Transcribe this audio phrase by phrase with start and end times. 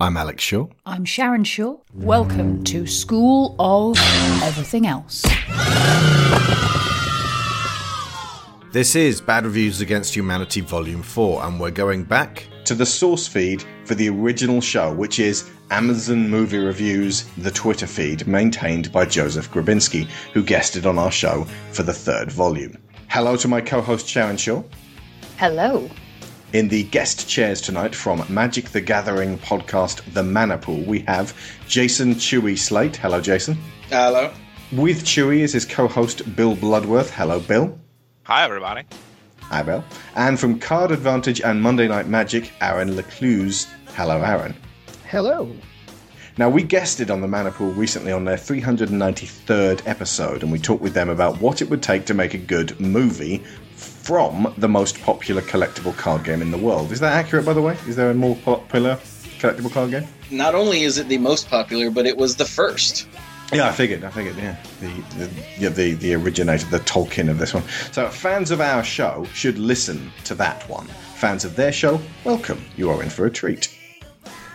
[0.00, 0.68] I'm Alex Shaw.
[0.86, 1.76] I'm Sharon Shaw.
[1.92, 3.98] Welcome to School of
[4.44, 5.22] Everything Else.
[8.70, 13.26] This is Bad Reviews Against Humanity Volume 4, and we're going back to the source
[13.26, 19.04] feed for the original show, which is Amazon Movie Reviews, the Twitter feed maintained by
[19.04, 21.42] Joseph Grabinski, who guested on our show
[21.72, 22.78] for the third volume.
[23.08, 24.62] Hello to my co host Sharon Shaw.
[25.38, 25.90] Hello.
[26.54, 31.34] In the guest chairs tonight from Magic the Gathering podcast The Mana Pool, we have
[31.68, 32.96] Jason Chewie Slate.
[32.96, 33.58] Hello, Jason.
[33.90, 34.32] Hello.
[34.72, 37.10] With Chewie is his co host Bill Bloodworth.
[37.10, 37.78] Hello, Bill.
[38.22, 38.84] Hi, everybody.
[39.42, 39.84] Hi, Bill.
[40.16, 43.66] And from Card Advantage and Monday Night Magic, Aaron LaCluyze.
[43.94, 44.54] Hello, Aaron.
[45.06, 45.54] Hello.
[46.38, 50.82] Now, we guested on the Mana Pool recently on their 393rd episode, and we talked
[50.82, 53.44] with them about what it would take to make a good movie
[54.08, 56.90] from the most popular collectible card game in the world.
[56.92, 57.76] Is that accurate, by the way?
[57.86, 58.96] Is there a more popular
[59.38, 60.06] collectible card game?
[60.30, 63.06] Not only is it the most popular, but it was the first.
[63.52, 64.04] Yeah, I figured.
[64.04, 64.36] I figured.
[64.36, 64.86] Yeah, the
[65.18, 67.64] the, yeah, the the originator, the Tolkien of this one.
[67.92, 70.86] So, fans of our show should listen to that one.
[71.16, 72.64] Fans of their show, welcome.
[72.78, 73.78] You are in for a treat.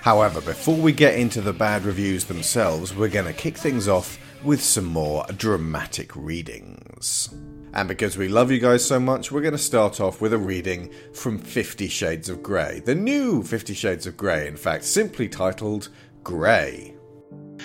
[0.01, 4.17] However, before we get into the bad reviews themselves, we're going to kick things off
[4.43, 7.29] with some more dramatic readings.
[7.73, 10.37] And because we love you guys so much, we're going to start off with a
[10.37, 12.81] reading from Fifty Shades of Grey.
[12.85, 15.89] The new Fifty Shades of Grey, in fact, simply titled
[16.23, 16.93] Grey.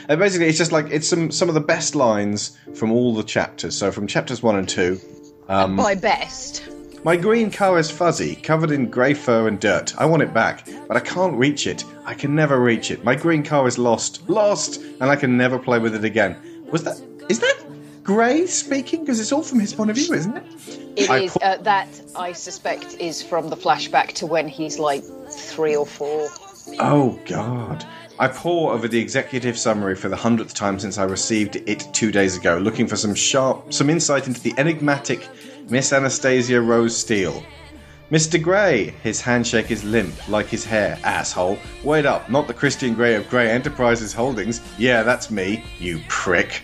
[0.09, 3.23] And basically, it's just like it's some some of the best lines from all the
[3.23, 3.77] chapters.
[3.77, 4.99] So from chapters one and two.
[5.49, 6.67] Um, By best.
[7.05, 9.95] My green car is fuzzy, covered in grey fur and dirt.
[9.99, 11.85] I want it back, but I can't reach it.
[12.05, 13.05] I can never reach it.
[13.05, 16.37] My green car is lost, lost, and I can never play with it again.
[16.71, 17.01] Was that?
[17.29, 17.57] Is that
[18.09, 19.01] Grey speaking?
[19.01, 20.43] Because it's all from his point of view, isn't it?
[20.97, 24.79] It I is put- uh, that I suspect is from the flashback to when he's
[24.79, 26.31] like three or four.
[26.81, 27.85] Oh God.
[28.19, 32.11] I pore over the executive summary for the hundredth time since I received it two
[32.11, 35.29] days ago, looking for some sharp, some insight into the enigmatic
[35.69, 37.43] Miss Anastasia Rose Steele.
[38.11, 38.43] Mr.
[38.43, 41.59] Grey, his handshake is limp, like his hair, asshole.
[41.85, 44.63] Wait up, not the Christian Grey of Grey Enterprises Holdings.
[44.79, 46.63] Yeah, that's me, you prick.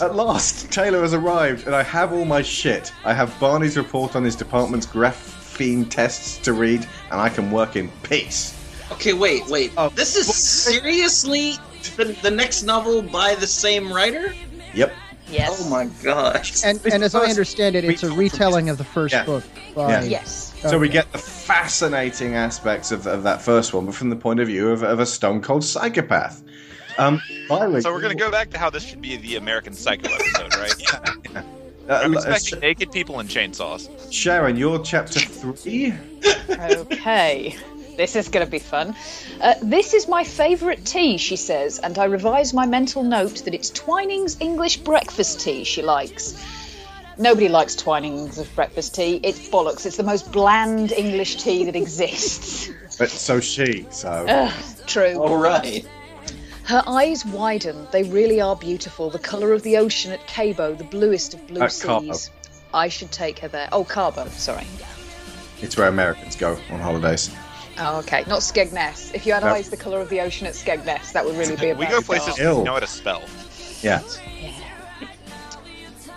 [0.00, 2.92] At last, Taylor has arrived, and I have all my shit.
[3.04, 7.76] I have Barney's report on his department's graphene tests to read, and I can work
[7.76, 8.56] in peace.
[8.92, 9.72] Okay, wait, wait.
[9.76, 11.54] Oh, this is seriously
[11.96, 14.34] the, the next novel by the same writer?
[14.74, 14.92] Yep.
[15.28, 15.62] Yes.
[15.64, 16.64] Oh my gosh.
[16.64, 19.24] And, and as I understand it, it's a retelling of the first Yeah.
[19.24, 19.44] book.
[19.74, 20.02] By, Yeah.
[20.02, 20.54] Yes.
[20.62, 24.40] So we get the fascinating aspects of, of that first one, but from the point
[24.40, 26.42] of view of, of a stone cold psychopath.
[26.98, 29.72] Um, finally, So we're going to go back to how this should be the American
[29.72, 30.94] Psycho episode, right?
[31.36, 31.42] uh,
[31.88, 33.88] I'm uh, expecting Sh- naked people and chainsaws.
[34.12, 35.94] Sharon, you're chapter three.
[36.50, 37.56] Okay.
[37.96, 38.94] This is going to be fun.
[39.42, 43.52] Uh, this is my favourite tea, she says, and I revise my mental note that
[43.52, 46.34] it's Twining's English breakfast tea she likes.
[47.18, 49.20] Nobody likes Twining's of breakfast tea.
[49.22, 49.84] It's bollocks.
[49.84, 52.70] It's the most bland English tea that exists.
[52.98, 53.86] But so she.
[53.90, 54.54] So Ugh,
[54.86, 55.18] true.
[55.18, 55.86] All right.
[56.70, 57.88] Her eyes widen.
[57.90, 59.10] They really are beautiful.
[59.10, 62.12] The colour of the ocean at Cabo, the bluest of blue At Cabo.
[62.12, 62.30] seas.
[62.72, 63.68] I should take her there.
[63.72, 64.68] Oh, Cabo, sorry.
[65.60, 67.28] it's where Americans go on holidays.
[67.76, 68.22] Oh, okay.
[68.28, 69.12] Not Skegness.
[69.12, 69.48] If you had No.
[69.50, 72.00] eyes the colour of the ocean at Skegness, that would really be a We go
[72.02, 72.38] places start.
[72.38, 72.64] we Ill.
[72.64, 73.22] know how to spell.
[73.82, 74.02] Yeah.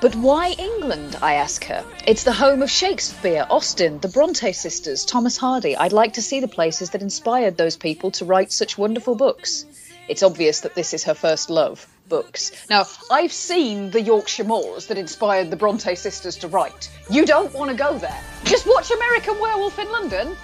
[0.02, 1.18] But why England?
[1.22, 1.84] I ask her.
[2.06, 5.76] It's the home of Shakespeare, Austen, the Bronte sisters, Thomas Hardy.
[5.76, 9.66] I'd like to see the places that inspired those people to write such wonderful books.
[10.08, 12.52] It's obvious that this is her first love books.
[12.70, 16.90] Now, I've seen the Yorkshire Moors that inspired the Bronte sisters to write.
[17.10, 18.22] You don't want to go there.
[18.44, 20.36] Just watch American Werewolf in London.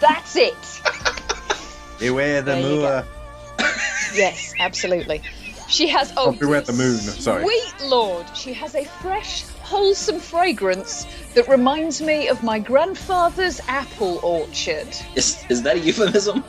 [0.00, 0.82] That's it.
[1.98, 3.04] Beware the moor.
[4.14, 5.22] Yes, absolutely.
[5.68, 7.42] She has oh, beware the moon, sorry.
[7.42, 14.20] Sweet lord, she has a fresh, wholesome fragrance that reminds me of my grandfather's apple
[14.22, 14.86] orchard.
[15.16, 16.44] Is, is that a euphemism?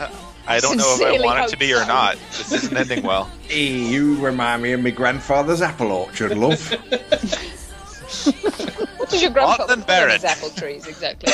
[0.00, 0.08] Uh,
[0.48, 2.16] I don't know if I want it to be or not.
[2.30, 3.30] This isn't ending well.
[3.48, 6.60] Hey, you remind me of my grandfather's apple orchard, love.
[8.96, 11.32] What does your grandfather London put his apple trees exactly?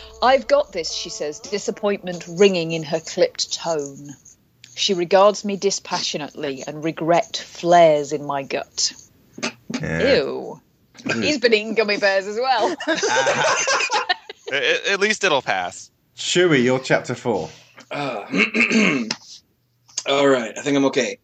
[0.22, 4.10] I've got this, she says, disappointment ringing in her clipped tone.
[4.74, 8.92] She regards me dispassionately, and regret flares in my gut.
[9.80, 10.14] Yeah.
[10.16, 10.60] Ew.
[11.04, 11.22] Hmm.
[11.22, 12.76] He's been eating gummy bears as well.
[14.52, 15.90] A- a- At least it'll pass.
[16.16, 17.48] Chewie, you're chapter four.
[17.90, 18.24] Uh,
[20.08, 21.18] all right, I think I'm okay.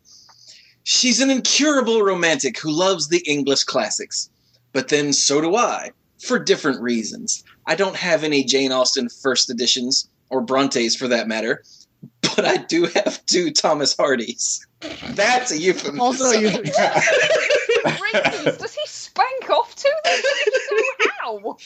[0.83, 4.31] She's an incurable romantic who loves the English classics.
[4.73, 7.45] But then so do I, for different reasons.
[7.67, 11.63] I don't have any Jane Austen first editions, or Brontes for that matter,
[12.23, 14.67] but I do have two Thomas Hardys.
[15.11, 16.01] That's a euphemism.
[16.01, 16.51] Also, you,
[18.11, 20.23] does he spank off to them?
[20.69, 20.77] So
[21.21, 21.57] how?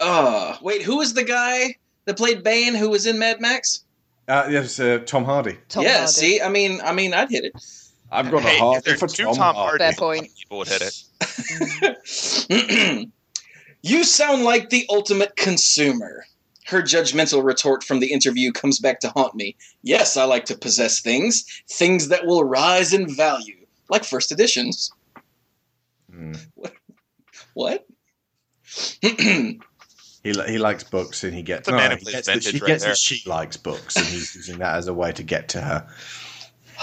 [0.00, 3.84] Oh, wait, who is the guy that played Bane who was in Mad Max?
[4.28, 5.56] Uh, yes, uh, Tom Hardy.
[5.68, 6.12] Tom yeah, Hardy.
[6.12, 7.52] see, I mean, I mean, I'd hit it.
[8.10, 9.78] I've got Hey, a heart for two Tom, Tom Hardy.
[9.84, 10.28] Fair point.
[10.36, 13.08] people would hit it.
[13.82, 16.24] you sound like the ultimate consumer.
[16.66, 19.54] Her judgmental retort from the interview comes back to haunt me.
[19.82, 24.90] Yes, I like to possess things, things that will rise in value, like first editions.
[26.12, 26.32] Hmm.
[27.54, 27.86] What?
[30.26, 31.60] He, he likes books and he gets.
[31.60, 32.92] It's a man who he plays gets that vintage she right gets there.
[32.92, 35.86] that she likes books and he's using that as a way to get to her.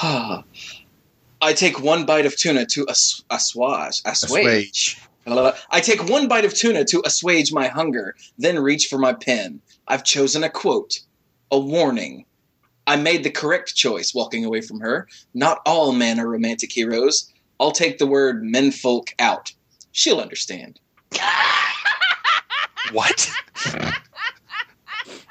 [1.41, 4.01] I take one bite of tuna to assuage.
[4.05, 4.05] Assuage.
[4.05, 4.97] Assuage.
[5.69, 9.59] I take one bite of tuna to assuage my hunger, then reach for my pen.
[9.89, 11.01] I've chosen a quote,
[11.51, 12.23] a warning.
[12.87, 15.09] I made the correct choice walking away from her.
[15.33, 17.29] Not all men are romantic heroes.
[17.59, 19.51] I'll take the word menfolk out.
[19.91, 20.79] She'll understand.
[22.91, 23.29] What?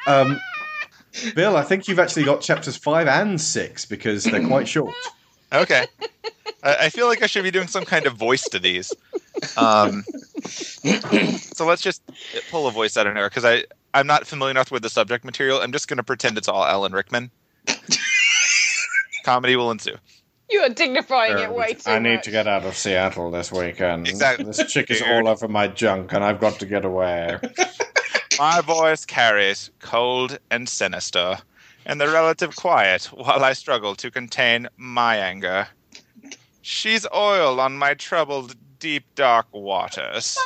[0.05, 0.41] Um,
[1.37, 4.95] Bill, I think you've actually got chapters five and six because they're quite short.
[5.53, 5.87] Okay.
[6.63, 8.93] I, I feel like I should be doing some kind of voice to these.
[9.57, 10.03] Um,
[10.45, 12.03] so let's just
[12.51, 13.65] pull a voice out of nowhere because I
[13.95, 15.61] I'm not familiar enough with the subject material.
[15.61, 17.31] I'm just going to pretend it's all Alan Rickman.
[19.25, 19.97] Comedy will ensue.
[20.53, 22.25] You are dignifying it way too I need much.
[22.25, 24.07] to get out of Seattle this weekend.
[24.07, 24.45] Exactly.
[24.45, 27.39] This chick is all over my junk, and I've got to get away.
[28.39, 31.39] My voice carries cold and sinister,
[31.87, 35.69] and the relative quiet while I struggle to contain my anger.
[36.63, 40.25] She's oil on my troubled, deep, dark waters.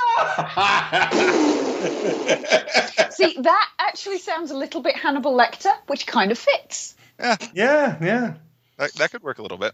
[3.11, 6.95] See, that actually sounds a little bit Hannibal Lecter, which kind of fits.
[7.19, 8.35] Yeah, yeah, yeah.
[8.79, 9.73] That, that could work a little bit.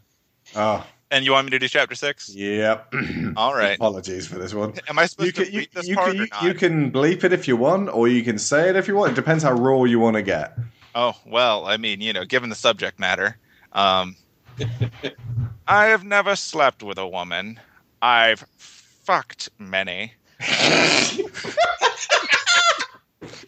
[0.55, 2.29] Oh, And you want me to do chapter six?
[2.35, 2.93] yep.
[3.37, 3.77] All right.
[3.77, 4.75] Apologies for this one.
[4.89, 6.43] Am I supposed You can, to you, read this you part can, or not?
[6.43, 9.13] you can bleep it if you want, or you can say it if you want.
[9.13, 10.57] It depends how raw you want to get.
[10.95, 13.39] Oh well, I mean, you know, given the subject matter,
[13.73, 14.15] um,
[15.67, 17.59] I have never slept with a woman.
[18.03, 20.13] I've fucked many.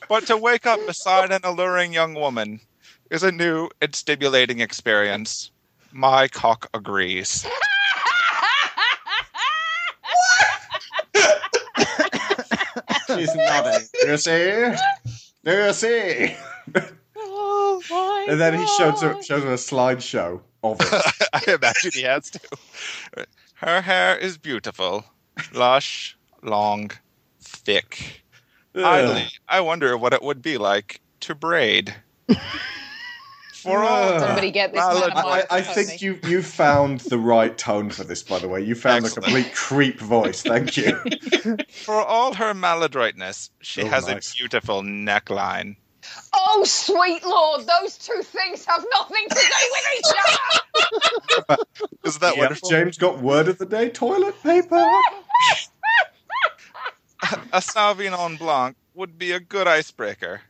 [0.09, 2.61] but to wake up beside an alluring young woman
[3.11, 5.51] is a new and stimulating experience.
[5.96, 7.46] My cock agrees.
[13.06, 13.87] She's nodding.
[14.02, 14.75] Do you see?
[15.44, 16.35] Do you see?
[17.17, 21.29] Oh my And then he shows her, shows her a slideshow of it.
[21.32, 22.41] I imagine he has to.
[23.55, 25.05] Her hair is beautiful,
[25.52, 26.91] lush, long,
[27.41, 28.25] thick.
[28.75, 31.94] Idly, I wonder what it would be like to braid.
[33.64, 35.75] For all Somebody get this Well, man a I, I, I microphone.
[35.87, 38.62] think you you found the right tone for this, by the way.
[38.62, 39.19] You found Excellent.
[39.19, 40.43] a complete creep voice.
[40.43, 40.99] Thank you.
[41.84, 44.32] for all her maladroitness, she Oh, has nice.
[44.34, 45.76] a beautiful neckline.
[46.34, 50.12] Oh, sweet lord, those two things have nothing to do with each
[51.49, 51.58] other.
[52.05, 52.69] Is that Yep, wonderful?
[52.70, 54.76] James got word of the day: toilet paper.
[57.52, 60.43] a Sauvignon Blanc would be a good icebreaker.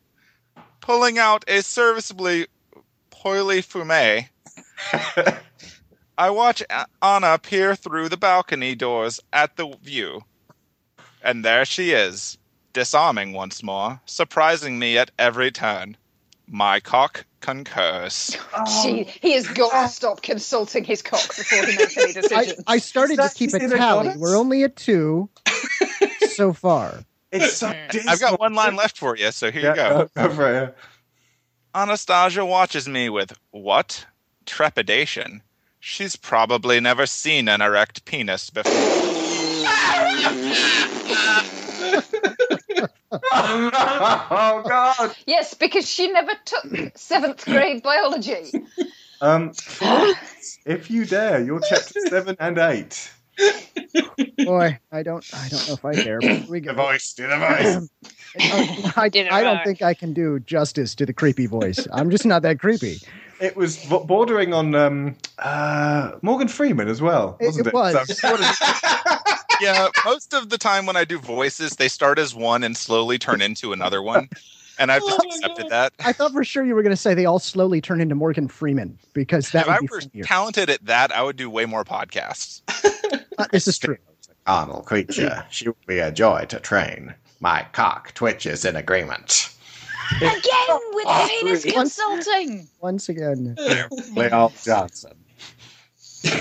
[0.80, 2.46] Pulling out a serviceably
[3.24, 4.28] Pouilly-Fumé,
[6.18, 6.62] I watch
[7.02, 10.22] Anna peer through the balcony doors at the view.
[11.22, 12.36] And there she is,
[12.74, 15.96] disarming once more, surprising me at every turn.
[16.46, 18.36] My cock concurs.
[18.56, 18.82] Oh.
[18.82, 22.62] She, he has got to stop consulting his cock before he makes any decisions.
[22.68, 24.16] I started to keep a tally.
[24.16, 25.28] We're only at two
[26.28, 27.04] so far.
[27.32, 27.66] It's so
[28.06, 30.10] I've got one line left for you, so here Yeah, you go.
[30.14, 30.76] go, go for it.
[31.74, 34.06] Anastasia watches me with what?
[34.46, 35.42] Trepidation.
[35.80, 38.72] She's probably never seen an erect penis before.
[43.32, 45.16] oh God.
[45.26, 48.52] yes, because she never took seventh grade biology.
[49.20, 49.52] Um,
[50.64, 53.10] if you dare, you're chapter seven and eight.
[54.44, 56.20] Boy, I don't, I don't know if I dare.
[56.20, 56.74] But here we The go.
[56.74, 57.88] voice, do the voice.
[58.96, 61.86] I, Did it I don't think I can do justice to the creepy voice.
[61.92, 62.98] I'm just not that creepy.
[63.40, 67.74] It was bordering on um, uh, Morgan Freeman as well, It- wasn't it it?
[67.74, 68.18] was.
[68.18, 68.36] So-
[69.60, 73.18] yeah, most of the time when I do voices, they start as one and slowly
[73.18, 74.28] turn into another one.
[74.78, 75.92] And I've just accepted that.
[76.04, 78.48] I thought for sure you were going to say they all slowly turn into Morgan
[78.48, 80.24] Freeman because that if I would be were funnier.
[80.24, 82.62] talented at that, I would do way more podcasts.
[83.38, 83.96] Uh, this is true.
[84.46, 87.14] Carnal creature, she will be a joy to train.
[87.40, 89.50] My cock twitches in agreement.
[90.16, 90.30] Again
[90.92, 91.72] with Oh, penis three.
[91.72, 92.68] consulting.
[92.80, 93.56] Once again.
[94.14, 95.12] Leo Johnson.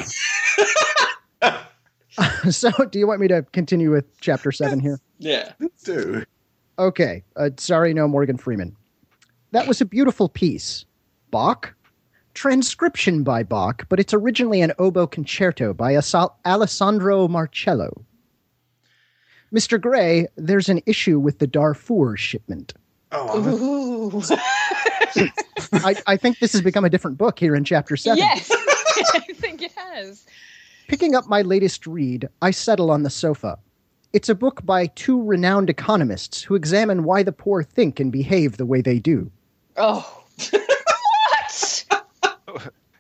[2.50, 5.00] so, do you want me to continue with chapter seven here?
[5.17, 5.53] Yeah.
[5.83, 6.23] Do.
[6.77, 7.23] Okay.
[7.35, 8.75] Uh, sorry, no Morgan Freeman.
[9.51, 10.85] That was a beautiful piece.
[11.31, 11.73] Bach?
[12.33, 18.05] Transcription by Bach, but it's originally an oboe concerto by Asal- Alessandro Marcello.
[19.53, 19.79] Mr.
[19.79, 22.73] Grey, there's an issue with the Darfur shipment.
[23.11, 24.21] Oh, Ooh.
[25.73, 28.17] I, I think this has become a different book here in chapter seven.
[28.17, 28.49] yes,
[29.13, 30.25] I think it has.
[30.87, 33.59] Picking up my latest read, I settle on the sofa.
[34.11, 38.57] It's a book by two renowned economists who examine why the poor think and behave
[38.57, 39.31] the way they do.
[39.77, 40.23] Oh.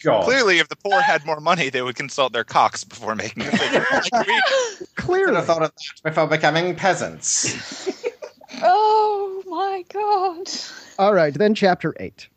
[0.05, 0.11] what?
[0.21, 0.23] God.
[0.25, 3.51] Clearly, if the poor had more money, they would consult their cocks before making a
[3.51, 3.85] decision.
[4.11, 5.71] Like we- Clearly, have thought of
[6.03, 7.89] that before becoming peasants.
[8.61, 10.49] Oh my god.
[10.99, 12.27] All right, then chapter 8.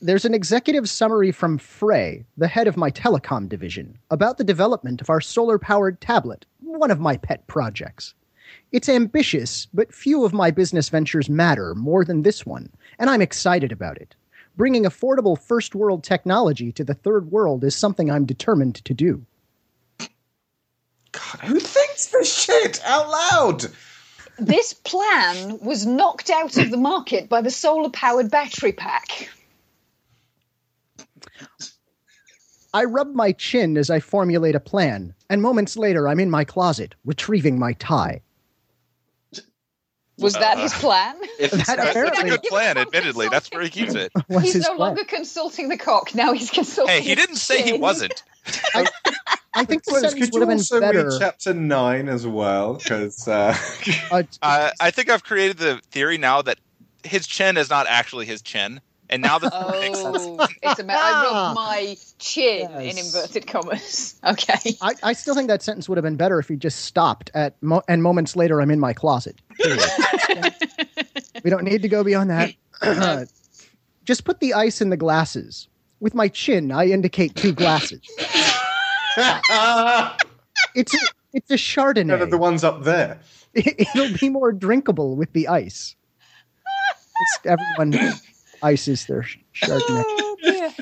[0.00, 5.00] There's an executive summary from Frey, the head of my telecom division, about the development
[5.00, 8.14] of our solar powered tablet, one of my pet projects.
[8.72, 13.22] It's ambitious, but few of my business ventures matter more than this one, and I'm
[13.22, 14.14] excited about it.
[14.56, 19.24] Bringing affordable first world technology to the third world is something I'm determined to do.
[21.12, 23.66] God, who thinks this shit out loud?
[24.38, 29.28] This plan was knocked out of the market by the solar powered battery pack.
[32.72, 36.44] I rub my chin as I formulate a plan, and moments later I'm in my
[36.44, 38.22] closet, retrieving my tie.
[40.18, 41.16] Was that his plan?
[41.38, 43.28] If it's That That's a good plan, admittedly.
[43.28, 44.12] That's where he keeps it.
[44.28, 44.78] What's He's no plan?
[44.78, 46.14] longer consulting the cock.
[46.14, 46.94] Now he's consulting.
[46.94, 48.22] Hey, he didn't say he wasn't.
[49.56, 51.08] I think the Could sentence would you have been also better.
[51.08, 52.74] read chapter nine as well?
[52.74, 53.56] Because uh,
[54.10, 56.58] Uh, Uh, I think I've created the theory now that
[57.04, 58.80] his chin is not actually his chin,
[59.10, 60.16] and now this makes sense.
[60.18, 60.46] Oh, oh.
[60.62, 64.20] it's a ma- I rubbed my chin in inverted commas.
[64.24, 64.76] Okay.
[64.80, 67.62] I, I still think that sentence would have been better if he just stopped at
[67.62, 69.40] mo- and moments later I'm in my closet.
[71.44, 72.54] We don't need to go beyond that.
[74.04, 75.68] just put the ice in the glasses.
[76.00, 78.00] With my chin, I indicate two glasses.
[80.74, 80.98] It's a,
[81.34, 83.20] it's a none of the ones up there.
[83.54, 85.94] It'll be more drinkable with the ice.
[87.44, 87.92] Just everyone
[88.64, 90.02] ices their Chardonnay.
[90.06, 90.72] Oh, dear.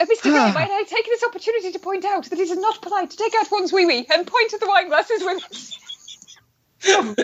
[0.00, 0.22] Uh, Mr.
[0.22, 3.16] Grey, might I take this opportunity to point out that it is not polite to
[3.16, 5.72] take out one's wee wee and point at the wine glasses with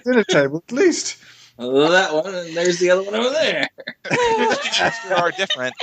[0.04, 1.16] Dinner table, at least.
[1.59, 3.69] that one, and there's the other one over there.
[4.11, 5.75] They are different.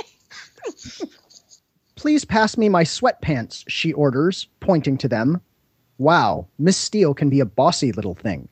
[1.96, 5.40] Please pass me my sweatpants, she orders, pointing to them.
[5.98, 8.48] Wow, Miss Steele can be a bossy little thing.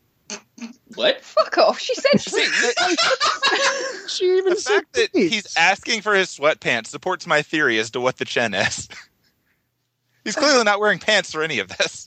[0.95, 1.21] What?
[1.23, 1.79] Fuck off.
[1.79, 2.97] She said See, please.
[4.09, 5.33] She even the said fact that please.
[5.33, 8.89] he's asking for his sweatpants supports my theory as to what the chin is.
[10.25, 12.07] He's clearly not wearing pants for any of this.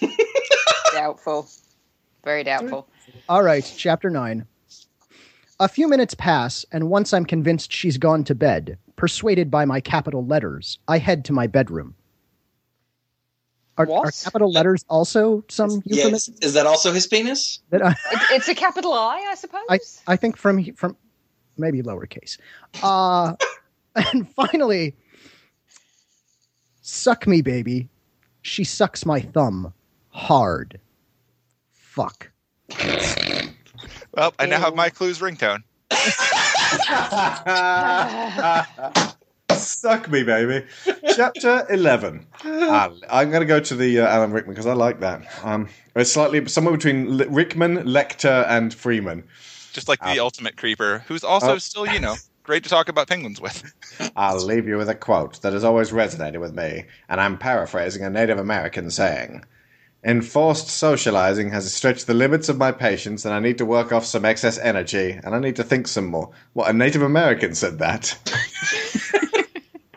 [0.94, 1.48] doubtful.
[2.24, 2.86] Very doubtful.
[3.28, 4.46] All right, chapter 9.
[5.58, 9.80] A few minutes pass, and once I'm convinced she's gone to bed, persuaded by my
[9.80, 11.94] capital letters, I head to my bedroom.
[13.78, 15.98] Are, are capital letters also some Yes.
[16.04, 16.34] euphemism?
[16.42, 17.60] Is that also his penis?
[17.70, 17.96] That I, It,
[18.32, 19.62] it's a capital I, I suppose.
[19.68, 20.96] I, I think from from
[21.56, 22.38] maybe lowercase.
[22.82, 23.34] Uh,
[24.12, 24.96] and finally,
[26.82, 27.88] suck me, baby.
[28.42, 29.72] She sucks my thumb
[30.10, 30.80] hard.
[31.72, 32.30] Fuck.
[34.12, 35.62] Well, I now have my clues ringtone.
[39.54, 40.66] Suck me, baby.
[41.14, 42.26] Chapter 11.
[42.44, 45.22] Ah, I'm going to go to the uh, Alan Rickman because I like that.
[45.44, 49.24] Um, it's slightly somewhere between L- Rickman, Lecter, and Freeman.
[49.72, 51.58] Just like the ultimate creeper, who's also Oh.
[51.58, 53.72] still, you know, great to talk about penguins with.
[54.16, 58.02] I'll leave you with a quote that has always resonated with me, and I'm paraphrasing
[58.04, 59.44] a Native American saying.
[60.02, 64.06] Enforced socializing has stretched the limits of my patience, and I need to work off
[64.06, 66.30] some excess energy, and I need to think some more.
[66.54, 68.16] What, a Native American said that?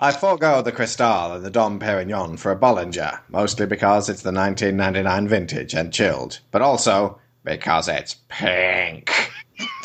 [0.03, 4.33] I forego the Cristal and the Dom Perignon for a Bollinger, mostly because it's the
[4.33, 9.09] 1999 vintage and chilled, but also because it's pink.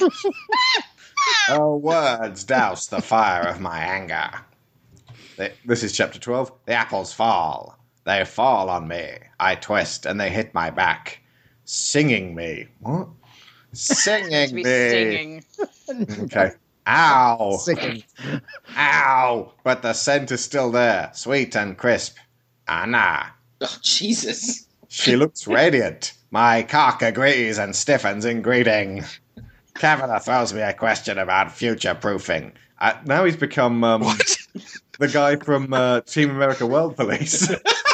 [1.51, 4.29] oh, words douse the fire of my anger.
[5.37, 6.51] They, this is chapter 12.
[6.67, 7.79] The apples fall.
[8.03, 9.19] They fall on me.
[9.39, 11.21] I twist and they hit my back.
[11.65, 12.67] Singing me.
[12.81, 13.07] What?
[13.73, 14.65] Singing me.
[14.65, 15.45] singing.
[16.25, 16.51] Okay.
[16.89, 17.57] Ow.
[17.63, 18.03] Sickening.
[18.77, 19.53] Ow.
[19.63, 22.17] But the scent is still there, sweet and crisp.
[22.67, 23.33] Anna.
[23.61, 24.67] Oh, Jesus.
[24.89, 26.15] She looks radiant.
[26.31, 29.05] My cock agrees and stiffens in greeting.
[29.75, 32.53] Kavanagh throws me a question about future proofing.
[32.81, 34.03] Uh, now he's become um,
[34.99, 37.49] the guy from uh, Team America World Police.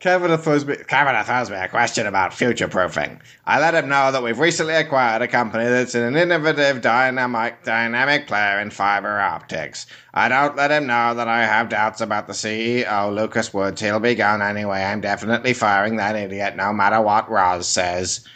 [0.00, 0.76] Kavanagh throws me.
[0.76, 3.20] Kavanagh throws me a question about future proofing.
[3.46, 8.26] I let him know that we've recently acquired a company that's an innovative dynamic dynamic
[8.26, 9.86] player in fiber optics.
[10.14, 13.80] I don't let him know that I have doubts about the CEO, Lucas Woods.
[13.80, 14.82] He'll be gone anyway.
[14.82, 18.26] I'm definitely firing that idiot, no matter what Roz says.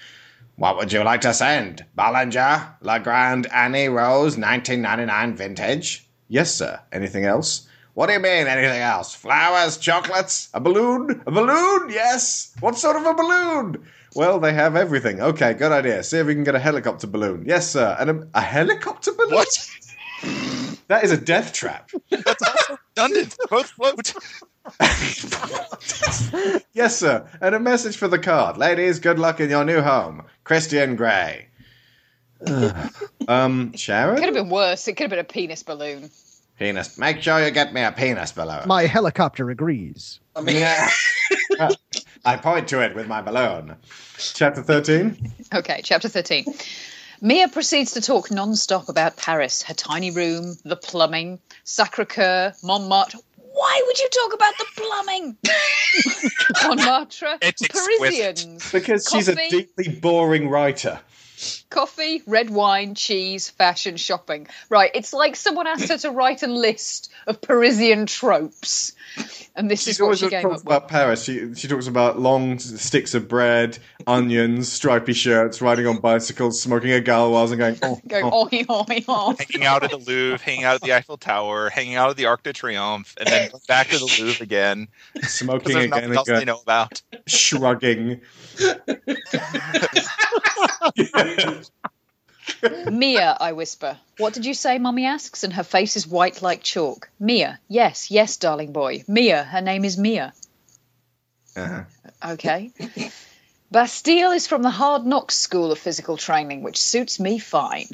[0.56, 1.84] What would you like to send?
[1.98, 6.08] Bollinger, La Grande Année Rosé, 1999 vintage?
[6.28, 6.80] Yes, sir.
[6.92, 7.68] Anything else?
[7.96, 9.14] What do you mean, anything else?
[9.14, 11.22] Flowers, chocolates, a balloon?
[11.26, 11.88] A balloon?
[11.88, 12.52] Yes.
[12.60, 13.82] What sort of a balloon?
[14.14, 15.22] Well, they have everything.
[15.22, 16.02] Okay, good idea.
[16.04, 17.44] See if we can get a helicopter balloon.
[17.46, 17.96] Yes, sir.
[17.98, 19.32] And a, a helicopter balloon?
[19.32, 19.70] What?
[20.88, 21.90] That is a death trap.
[22.10, 23.36] That's also redundant.
[23.50, 24.14] Both float.
[26.74, 27.28] yes, sir.
[27.40, 28.56] And a message for the card.
[28.56, 30.22] Ladies, good luck in your new home.
[30.44, 31.48] Christian Grey.
[33.26, 34.16] um, Sharon?
[34.16, 34.86] It Could have been worse.
[34.86, 36.08] It could have been a penis balloon.
[36.58, 36.96] Penis.
[36.98, 38.62] Make sure you get me a penis balloon.
[38.66, 40.20] My helicopter agrees.
[40.34, 40.88] I mean, Yeah.
[42.24, 43.76] I point to it with my balloon.
[44.18, 45.32] Chapter 13?
[45.54, 46.44] Okay, chapter 13.
[47.20, 53.18] Mia proceeds to talk non-stop about Paris, her tiny room, the plumbing, Sacre-Cœur, Montmartre.
[53.36, 55.36] Why would you talk about the plumbing?
[56.64, 57.98] Montmartre, It's exquisite.
[57.98, 61.00] Parisians, Because she's a deeply boring writer.
[61.70, 64.46] Coffee, red wine, cheese, fashion, shopping.
[64.68, 68.92] Right, it's like someone asked her to write a list of Parisian tropes,
[69.54, 70.76] and this She's is what she came talks up with.
[70.76, 71.24] about Paris.
[71.24, 76.92] She she talks about long sticks of bread, onions, stripy shirts, riding on bicycles, smoking
[76.92, 77.78] a gauloise, and going.
[77.82, 78.48] Oh, Going oh.
[78.52, 79.34] oi oi oi.
[79.38, 82.26] hanging out at the Louvre, hanging out at the Eiffel Tower, hanging out at the
[82.26, 84.88] Arc de Triomphe, and then back to the Louvre again
[85.22, 87.02] smoking again, nothing and else they know about.
[87.26, 88.20] shrugging.
[92.90, 93.98] Mia, I whisper.
[94.18, 94.78] What did you say?
[94.78, 97.08] Mummy asks, and her face is white like chalk.
[97.18, 97.58] Mia.
[97.68, 99.04] Yes, yes, darling boy.
[99.08, 99.42] Mia.
[99.42, 100.32] Her name is Mia.
[101.56, 101.84] Uh-huh.
[102.32, 102.70] Okay.
[103.70, 107.88] Bastille is from the Hard Knocks School of Physical Training, which suits me fine.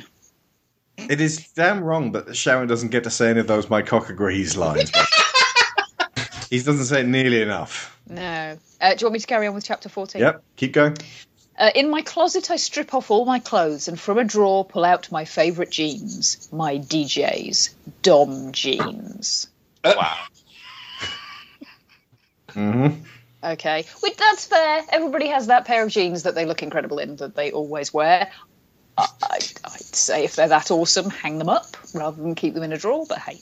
[0.99, 4.11] It is damn wrong that Sharon doesn't get to say any of those my cock
[4.11, 4.93] agrees lines.
[6.51, 7.99] he doesn't say it nearly enough.
[8.09, 8.59] No.
[8.81, 10.21] Uh, do you want me to carry on with chapter 14?
[10.21, 10.97] Yep, keep going.
[11.59, 14.85] Uh, in my closet, I strip off all my clothes and from a drawer pull
[14.85, 19.49] out my favourite jeans, my DJs, Dom jeans.
[19.85, 20.17] Wow.
[22.49, 23.05] Mm-hmm.
[23.45, 24.83] Okay, which that's fair.
[24.91, 28.31] Everybody has that pair of jeans that they look incredible in that they always wear.
[28.97, 32.63] I, I, I'd say if they're that awesome, hang them up rather than keep them
[32.63, 33.05] in a drawer.
[33.09, 33.41] But hey,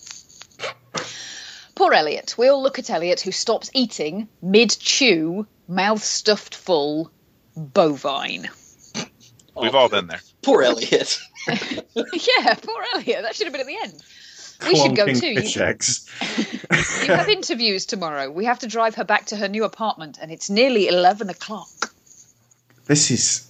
[1.75, 2.35] poor Elliot.
[2.39, 7.11] We all look at Elliot, who stops eating mid chew, mouth stuffed full,
[7.61, 8.49] bovine.
[9.57, 10.21] We've all been there.
[10.43, 11.21] poor Elliot.
[11.49, 13.23] yeah, poor Elliot.
[13.23, 14.03] That should have been at the end.
[14.67, 15.33] We should go too.
[15.33, 16.09] You, eggs.
[17.03, 18.31] you have interviews tomorrow.
[18.31, 21.69] We have to drive her back to her new apartment, and it's nearly eleven o'clock.
[22.87, 23.49] This is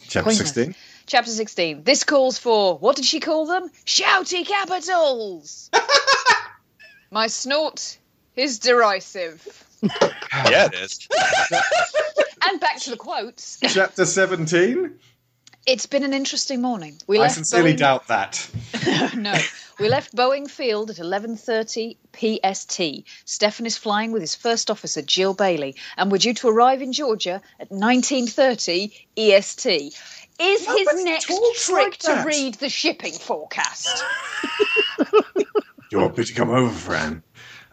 [0.00, 0.50] chapter Pointless.
[0.50, 0.74] 16.
[1.06, 1.82] Chapter 16.
[1.82, 3.70] This calls for, what did she call them?
[3.84, 5.70] Shouty capitals!
[7.10, 7.98] My snort
[8.36, 9.66] is derisive.
[9.82, 11.08] Yeah, it is.
[12.48, 13.58] And back to the quotes.
[13.60, 14.98] Chapter 17?
[15.64, 16.98] It's been an interesting morning.
[17.06, 18.48] We I sincerely Boeing- doubt that.
[19.16, 19.34] no.
[19.78, 23.08] We left Boeing Field at 11:30 PST.
[23.24, 26.92] Stefan is flying with his first officer, Jill Bailey, and we're due to arrive in
[26.92, 29.94] Georgia at 19:30 EST.
[30.40, 34.04] Is his next trick like to read the shipping forecast?
[35.90, 37.22] You want me to come over, Fran?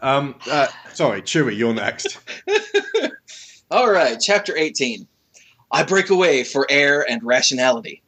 [0.00, 2.18] Um, uh, sorry, Chewie, you're next.
[3.72, 5.06] All right, chapter 18.
[5.70, 8.02] I break away for air and rationality.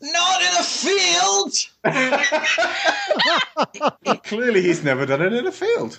[0.00, 1.52] Not in a field!
[4.24, 5.98] Clearly, he's never done it in a field.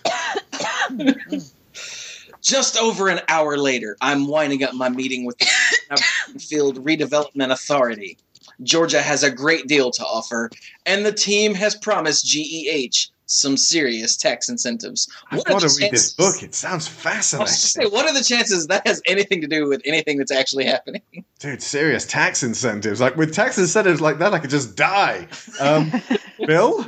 [2.42, 8.18] Just over an hour later, I'm winding up my meeting with the Field Redevelopment Authority.
[8.64, 10.50] Georgia has a great deal to offer,
[10.86, 15.08] and the team has promised GEH some serious tax incentives.
[15.32, 16.44] I've What are got to the read this book.
[16.44, 17.92] It sounds I was gonna say, fascinating.
[17.94, 21.02] what are the chances that has anything to do with anything that's actually happening?
[21.40, 23.00] Dude, serious tax incentives.
[23.00, 25.28] Like, with tax incentives like that, I could just die.
[25.60, 25.92] Um,
[26.46, 26.86] Bill?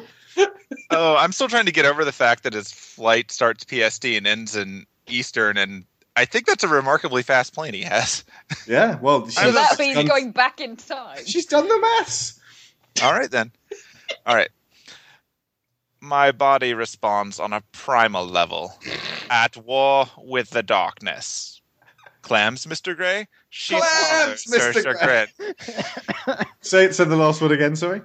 [0.92, 4.28] Oh, I'm still trying to get over the fact that his flight starts PST and
[4.28, 8.24] ends in Eastern, and I think that's a remarkably fast plane he has.
[8.68, 11.26] Yeah, well, she's, So that means done, going back in time.
[11.26, 12.40] she's done the maths.
[13.02, 13.52] All right then.
[14.26, 14.50] All right.
[16.04, 18.74] My body responds on a primal level,
[19.30, 21.62] at war with the darkness.
[22.24, 22.94] Clams, Mr.
[22.94, 23.30] Grey.
[23.50, 25.00] She Clams, swallows her Mr.
[25.00, 25.28] Grey.
[26.28, 26.46] chagrin.
[26.62, 27.78] Say say the last word again.
[27.78, 28.02] Sorry.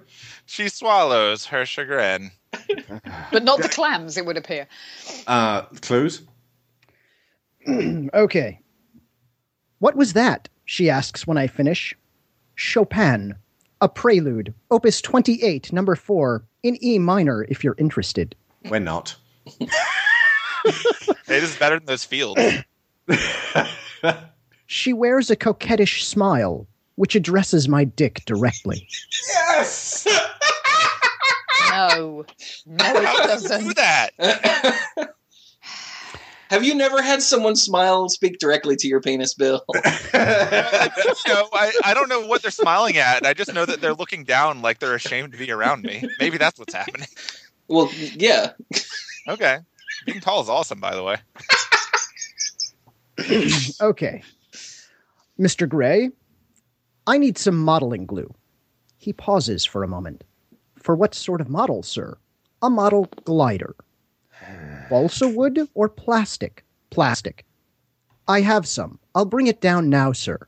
[0.46, 2.30] She swallows her chagrin.
[3.32, 4.68] But not the clams, it would appear.
[5.26, 6.22] Uh, clues.
[8.14, 8.61] Okay.
[9.80, 10.48] What was that?
[10.66, 11.94] She asks when I finish.
[12.54, 13.34] Chopin,
[13.80, 18.35] a prelude, opus 28, number 4, in E minor, if you're interested.
[18.68, 19.14] We're not.
[21.29, 22.40] It is better than those fields.
[24.66, 26.66] She wears a coquettish smile,
[26.97, 28.87] which addresses my dick directly.
[29.29, 30.07] Yes.
[31.71, 32.25] No.
[32.66, 33.77] No, it How do doesn't.
[33.77, 34.11] that?
[36.50, 39.62] Have you never had someone smile speak directly to your penis, Bill?
[39.74, 43.26] you know, I, I don't know what they're smiling at.
[43.26, 46.04] I just know that they're looking down like they're ashamed to be around me.
[46.20, 47.08] Maybe that's what's happening.
[47.68, 48.52] well, yeah.
[49.28, 49.58] Okay.
[50.06, 51.16] Being tall is awesome, by the way.
[53.80, 54.22] Okay.
[55.40, 55.68] Mr.
[55.68, 56.11] Grey,
[57.06, 58.32] I need some modeling glue.
[58.96, 60.22] He pauses for a moment.
[60.76, 62.16] For what sort of model, sir?
[62.62, 63.74] A model glider.
[64.88, 66.64] Balsa wood or plastic?
[66.90, 67.44] Plastic.
[68.27, 68.98] I have some.
[69.14, 70.38] I'll bring it down now, sir.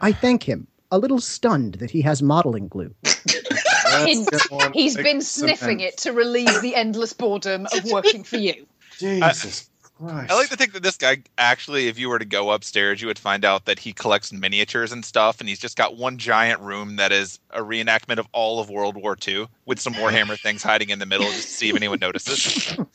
[0.00, 2.94] I thank him, a little stunned that he has modeling glue.
[4.04, 4.28] Hint,
[4.74, 8.66] he's been sniffing it to relieve the endless boredom of working for you.
[8.98, 10.30] Jesus Christ.
[10.30, 13.06] I like to think that this guy actually, if you were to go upstairs, you
[13.06, 16.60] would find out that he collects miniatures and stuff, and he's just got one giant
[16.60, 20.62] room that is a reenactment of all of World War II with some Warhammer things
[20.62, 22.76] hiding in the middle just to see if anyone notices.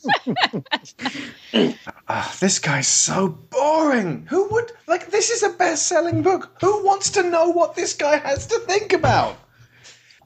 [2.14, 4.26] Ah, this guy's so boring.
[4.30, 5.12] Who would like?
[5.12, 6.58] This is a best-selling book.
[6.60, 9.38] Who wants to know what this guy has to think about?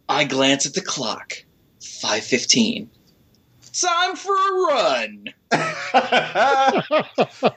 [0.10, 1.44] I glance at the clock.
[1.82, 2.88] 5.15.
[3.80, 5.26] Time for a run!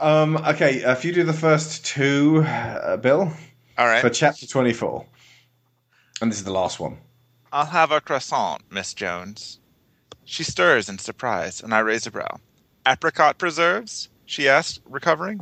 [0.00, 0.36] um.
[0.38, 0.82] Okay.
[0.84, 3.32] If you do the first two, uh, Bill,
[3.78, 4.00] All right.
[4.00, 5.06] for chapter twenty-four,
[6.20, 6.98] and this is the last one.
[7.52, 9.60] I'll have a croissant, Miss Jones.
[10.24, 12.40] She stirs in surprise, and I raise a brow.
[12.86, 14.08] Apricot preserves?
[14.26, 15.40] She asked, recovering.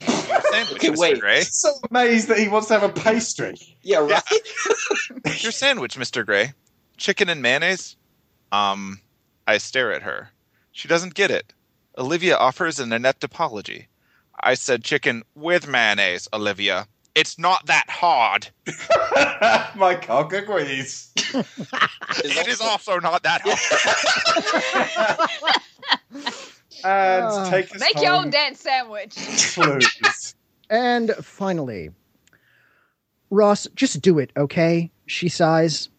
[0.00, 1.20] Sandwich, Okay, Mr.
[1.20, 1.40] Grey.
[1.42, 3.54] So amazed that he wants to have a pastry.
[3.82, 4.22] Yeah, right?
[5.42, 6.24] Your sandwich, Mr.
[6.26, 6.52] Grey.
[6.96, 7.96] Chicken and mayonnaise?
[8.50, 9.00] Um,
[9.46, 10.30] I stare at her.
[10.72, 11.52] She doesn't get it.
[11.98, 13.88] Olivia offers an inept apology.
[14.42, 16.88] I said chicken with mayonnaise, Olivia.
[17.14, 18.48] It's not that hard.
[19.76, 21.10] My cock agrees.
[22.24, 23.58] It is also not that hard.
[26.84, 27.48] And Ah.
[27.48, 29.14] take us Make your own home, dance sandwich.
[29.54, 30.34] please.
[30.70, 31.90] And finally,
[33.30, 34.90] Roz, just do it, okay?
[35.06, 35.90] She sighs.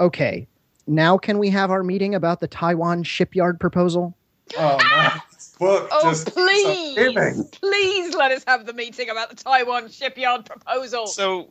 [0.00, 0.48] Okay,
[0.90, 4.14] now can we have our meeting about the Taiwan shipyard proposal?
[4.58, 7.48] Oh man, this book Oh, just please.
[7.52, 11.06] Please let us have the meeting about the Taiwan shipyard proposal.
[11.06, 11.50] So,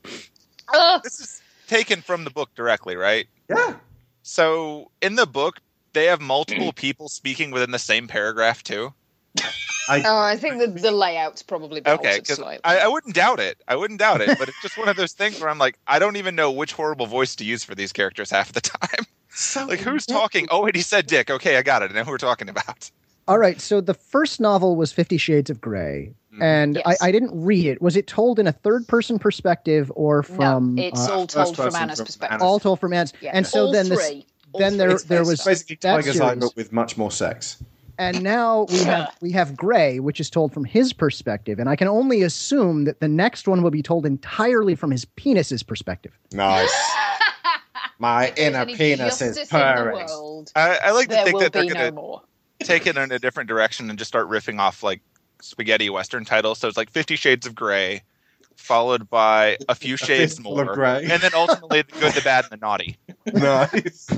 [0.74, 1.02] Ugh.
[1.04, 3.28] this is taken from the book directly, right?
[3.50, 3.76] Yeah.
[4.24, 5.62] So, in the book,
[5.94, 8.94] they have multiple people speaking within the same paragraph, too.
[9.92, 12.64] Oh, I think the, the layout's probably been Okay, because slightly.
[12.64, 13.58] I, I wouldn't doubt it.
[13.68, 15.98] I wouldn't doubt it, but it's just one of those things where I'm like, I
[15.98, 19.06] don't even know which horrible voice to use for these characters half the time.
[19.40, 20.48] So like, who's talking?
[20.52, 21.30] Oh, wait, he said Dick.
[21.32, 21.92] Okay, I got it.
[21.92, 22.92] I know who we're talking about.
[23.28, 26.42] All right, so the first novel was Fifty Shades of Grey, Mhm.
[26.44, 26.98] and Yes.
[27.02, 27.82] I, I didn't read it.
[27.82, 31.56] Was it told in a third person perspective or from no, it's uh, all told
[31.56, 32.34] from Anna's from perspective.
[32.34, 33.14] Anna's- all told from Anna's.
[33.22, 34.00] Yeah, and so all then this.
[34.52, 37.12] All then three there is there based was Basically, Tiger's Eye, but with much more
[37.12, 37.58] sex.
[38.00, 41.76] and now we have we have Grey, which is told from his perspective, and I
[41.76, 46.18] can only assume that the next one will be told entirely from his penis's perspective.
[46.34, 46.74] Nice.
[48.00, 50.08] My inner penis is justice in purring.
[50.56, 52.22] I, I like to there think that they're going to no
[52.60, 55.02] take it in a different direction and just start riffing off like
[55.42, 56.60] spaghetti western titles.
[56.60, 58.04] So it's like Fifty Shades of Grey,
[58.56, 61.06] followed by A Few Shades Fistful More, Grey.
[61.10, 62.98] and then ultimately the good, the bad, and the naughty.
[63.34, 64.10] nice.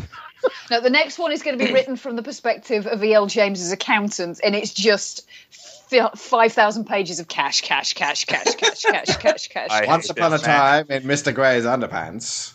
[0.72, 3.28] No, the next one is going to be written from the perspective of E.L.
[3.28, 5.28] James's accountant, and it's just
[6.16, 9.70] 5,000 pages of cash, cash, cash, cash, cash, cash, cash, cash.
[9.70, 11.34] I- Once upon a time in Mr.
[11.34, 12.54] Grey's underpants.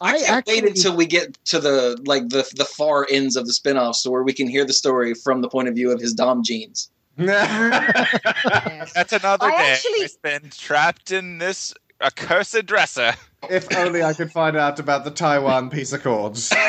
[0.00, 3.36] I I can't actually- wait until we get to the like the the far ends
[3.36, 5.90] of the spin-off so where we can hear the story from the point of view
[5.92, 6.90] of his Dom jeans.
[7.16, 8.92] Yes.
[8.92, 10.08] That's another I day actually- I
[10.40, 13.14] been trapped in this accursed dresser.
[13.48, 16.52] if only I could find out about the Taiwan piece of cords.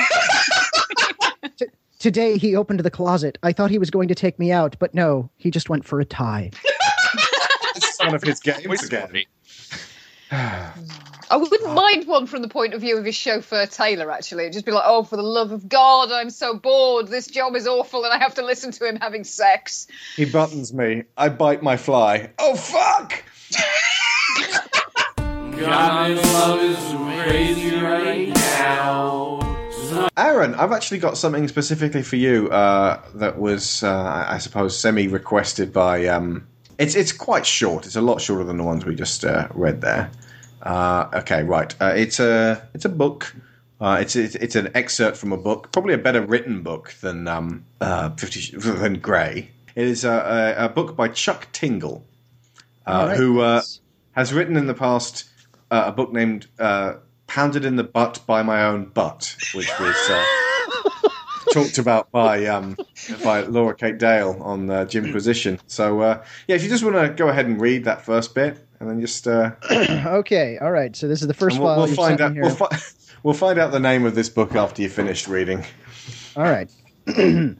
[1.99, 3.39] Today he opened the closet.
[3.41, 5.99] I thought he was going to take me out, but no, he just went for
[5.99, 6.51] a tie.
[7.75, 9.23] It's one of his Toy games again.
[11.25, 11.39] Story.
[11.39, 14.11] I wouldn't mind one from the point of view of his chauffeur Taylor.
[14.11, 17.07] Actually, It'd just be like, "Oh, for the love of God, I'm so bored.
[17.07, 20.73] This job is awful, and I have to listen to him having sex." He buttons
[20.73, 21.03] me.
[21.17, 22.29] I bite my fly.
[22.39, 23.23] Oh fuck!
[25.57, 29.39] God, this love is crazy right now.
[30.17, 35.71] Aaron, I've actually got something specifically for you uh, that was, uh, I suppose, semi-requested
[35.71, 36.07] by.
[36.07, 37.85] Um, it's it's quite short.
[37.85, 40.11] It's a lot shorter than the ones we just uh, read there.
[40.65, 41.73] Uh, okay, right.
[41.79, 43.33] Uh, it's a it's a book.
[43.79, 47.27] Uh, it's, it's it's an excerpt from a book, probably a better written book than
[47.27, 49.51] um, uh, Fifty than Grey.
[49.75, 52.03] It is a, a, a book by Chuck Tingle,
[52.87, 53.17] uh, right.
[53.17, 53.61] who uh,
[54.13, 55.25] has written in the past
[55.69, 56.95] uh, a book named uh,
[57.27, 60.25] "Pounded in the Butt by My Own Butt," which was uh,
[61.51, 62.77] talked about by um,
[63.23, 65.59] by Laura Kate Dale on uh, Jimquisition.
[65.67, 68.57] So uh, yeah, if you just want to go ahead and read that first bit,
[68.85, 70.95] and then just uh, okay, all right.
[70.95, 72.77] So this is the first and we'll, file we'll find out we'll, fi-
[73.23, 75.65] we'll find out the name of this book after you finished reading.
[76.35, 76.71] All right.
[77.05, 77.57] the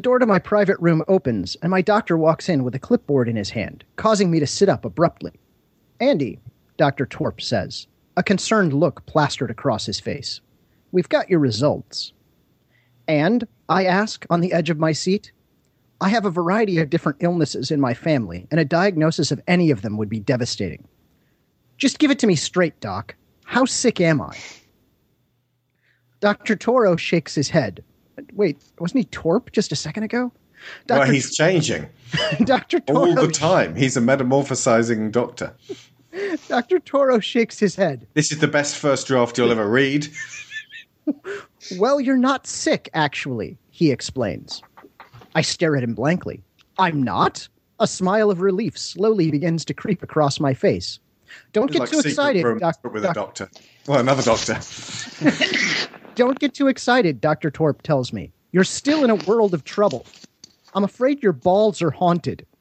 [0.00, 3.36] door to my private room opens, and my doctor walks in with a clipboard in
[3.36, 5.32] his hand, causing me to sit up abruptly.
[6.00, 6.38] Andy,
[6.78, 7.04] Dr.
[7.04, 10.40] Torp says, a concerned look plastered across his face.
[10.92, 12.12] We've got your results.
[13.06, 15.32] And, I ask, on the edge of my seat,
[16.00, 19.70] I have a variety of different illnesses in my family, and a diagnosis of any
[19.70, 20.86] of them would be devastating.
[21.76, 23.14] Just give it to me straight, Doc.
[23.44, 24.36] How sick am I?
[26.20, 26.56] Dr.
[26.56, 27.82] Toro shakes his head.
[28.32, 30.32] Wait, wasn't he Torp just a second ago?
[30.88, 31.88] Well, he's changing
[32.44, 32.80] Dr.
[32.80, 33.10] Toro.
[33.10, 33.76] All the time.
[33.76, 35.54] He's a metamorphosizing doctor.
[36.48, 36.80] Dr.
[36.80, 38.06] Toro shakes his head.
[38.14, 40.08] This is the best first draft you'll ever read.
[41.78, 44.62] Well, you're not sick, actually, he explains.
[45.38, 46.42] I stare at him blankly.
[46.80, 47.48] I'm not?
[47.78, 50.98] A smile of relief slowly begins to creep across my face.
[51.52, 53.48] Don't get like too excited, room doc- with doc- a doctor.
[53.86, 54.58] Well, another doctor.
[56.16, 57.52] Don't get too excited, Dr.
[57.52, 58.32] Torp tells me.
[58.50, 60.06] You're still in a world of trouble.
[60.74, 62.44] I'm afraid your balls are haunted.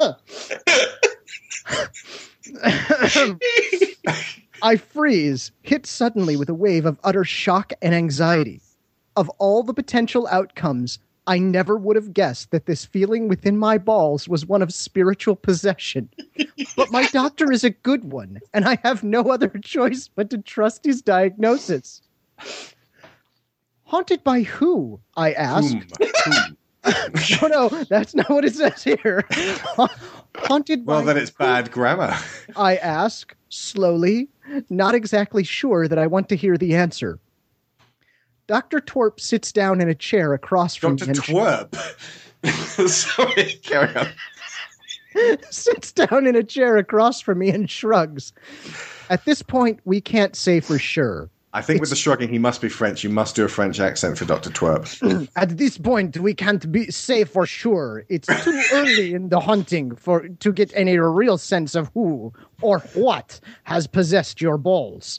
[4.60, 8.60] I freeze, hit suddenly with a wave of utter shock and anxiety.
[9.20, 13.76] Of all the potential outcomes, I never would have guessed that this feeling within my
[13.76, 16.08] balls was one of spiritual possession.
[16.74, 20.38] But my doctor is a good one, and I have no other choice but to
[20.38, 22.00] trust his diagnosis.
[23.84, 25.00] Haunted by who?
[25.18, 25.70] I ask.
[25.70, 25.84] Whom?
[26.24, 26.56] Whom?
[26.86, 29.26] No, oh, no, that's not what it says here.
[30.34, 32.16] Haunted Well, by Well, then it's bad grammar.
[32.56, 34.30] I ask, slowly,
[34.70, 37.18] not exactly sure that I want to hear the answer.
[38.50, 38.80] Dr.
[38.80, 41.12] Torp sits down in a chair across from Dr.
[41.12, 41.76] Twerp.
[42.88, 44.08] Sorry, carry on.
[45.50, 48.32] sits down in a chair across from me and shrugs.
[49.08, 51.30] At this point, we can't say for sure.
[51.52, 53.04] I think with the shrugging, he must be French.
[53.04, 54.50] You must do a French accent for Dr.
[54.50, 55.28] Twerp.
[55.36, 58.04] At this point, we can't be say for sure.
[58.08, 62.32] It's too early in the hunting for to get any real sense of who
[62.62, 65.18] or what has possessed your balls.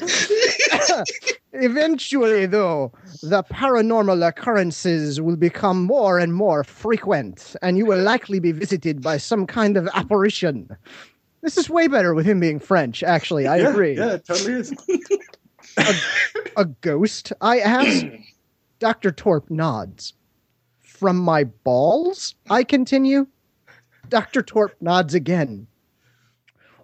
[1.52, 8.40] Eventually, though, the paranormal occurrences will become more and more frequent, and you will likely
[8.40, 10.68] be visited by some kind of apparition.
[11.42, 13.46] This is way better with him being French, actually.
[13.46, 13.96] I yeah, agree.
[13.96, 14.74] Yeah, it totally is.
[16.56, 17.32] A ghost?
[17.40, 18.06] I ask.
[18.78, 19.10] Dr.
[19.12, 20.14] Torp nods.
[20.80, 22.34] From my balls?
[22.50, 23.26] I continue.
[24.08, 24.42] Dr.
[24.42, 25.66] Torp nods again.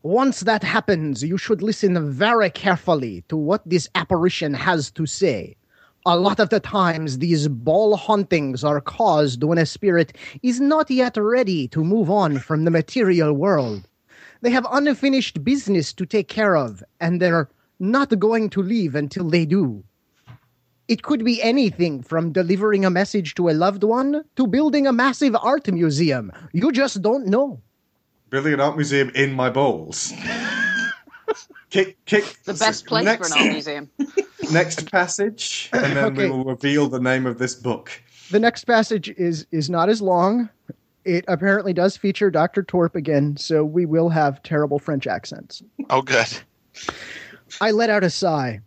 [0.02, 5.54] Once that happens, you should listen very carefully to what this apparition has to say.
[6.06, 10.90] A lot of the times, these ball hauntings are caused when a spirit is not
[10.90, 13.86] yet ready to move on from the material world.
[14.40, 19.28] They have unfinished business to take care of, and they're not going to leave until
[19.28, 19.84] they do.
[20.88, 24.94] It could be anything from delivering a message to a loved one to building a
[24.94, 26.32] massive art museum.
[26.54, 27.60] You just don't know.
[28.30, 30.12] Building an art museum in my balls.
[31.70, 32.36] kick, kick.
[32.44, 33.90] The best place next, for an art museum.
[34.52, 37.90] Next passage, and then we will reveal the name of this book.
[38.30, 40.48] The next passage is is not as long.
[41.04, 42.62] It apparently does feature Dr.
[42.62, 45.62] Torp again, so we will have terrible French accents.
[45.88, 46.26] Oh, good.
[47.60, 48.60] I let out a sigh.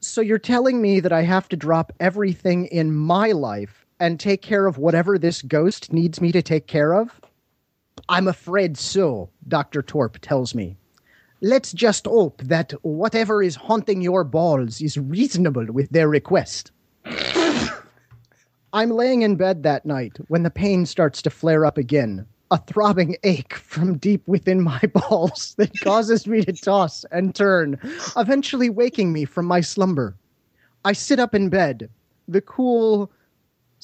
[0.00, 4.42] So you're telling me that I have to drop everything in my life and take
[4.42, 7.20] care of whatever this ghost needs me to take care of?
[8.12, 9.80] I'm afraid so, Dr.
[9.80, 10.76] Torp tells me.
[11.40, 16.72] Let's just hope that whatever is haunting your balls is reasonable with their request.
[18.74, 22.26] I'm laying in bed that night when the pain starts to flare up again.
[22.50, 27.78] A throbbing ache from deep within my balls that causes me to toss and turn,
[28.14, 30.14] eventually waking me from my slumber.
[30.84, 31.88] I sit up in bed.
[32.28, 33.10] The cool,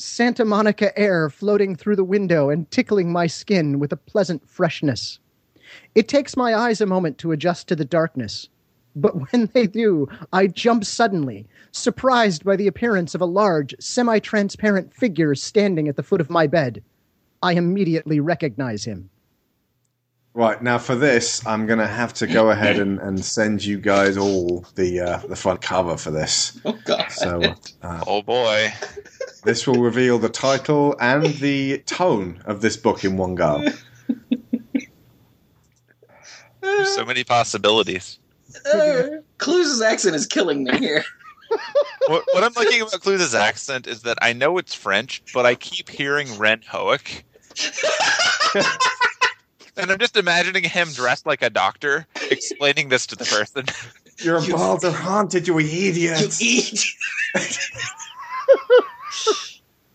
[0.00, 5.18] Santa Monica air floating through the window and tickling my skin with a pleasant freshness.
[5.96, 8.48] It takes my eyes a moment to adjust to the darkness,
[8.94, 14.20] but when they do, I jump suddenly, surprised by the appearance of a large, semi
[14.20, 16.80] transparent figure standing at the foot of my bed.
[17.42, 19.10] I immediately recognize him.
[20.38, 23.76] Right now, for this, I'm going to have to go ahead and, and send you
[23.76, 26.56] guys all the uh, the front cover for this.
[26.64, 27.10] Oh God.
[27.10, 28.72] So uh, Oh boy.
[29.42, 33.64] this will reveal the title and the tone of this book in one go.
[36.60, 38.20] There's so many possibilities.
[38.72, 41.04] Uh, Clues' accent is killing me here.
[42.06, 45.54] What, what I'm liking about Clues' accent is that I know it's French, but I
[45.56, 47.24] keep hearing Ren Hoek.
[49.78, 53.64] and I'm just imagining him dressed like a doctor explaining this to the person.
[54.18, 56.42] Your balls are haunted, you You idiot!
[56.42, 56.84] eat.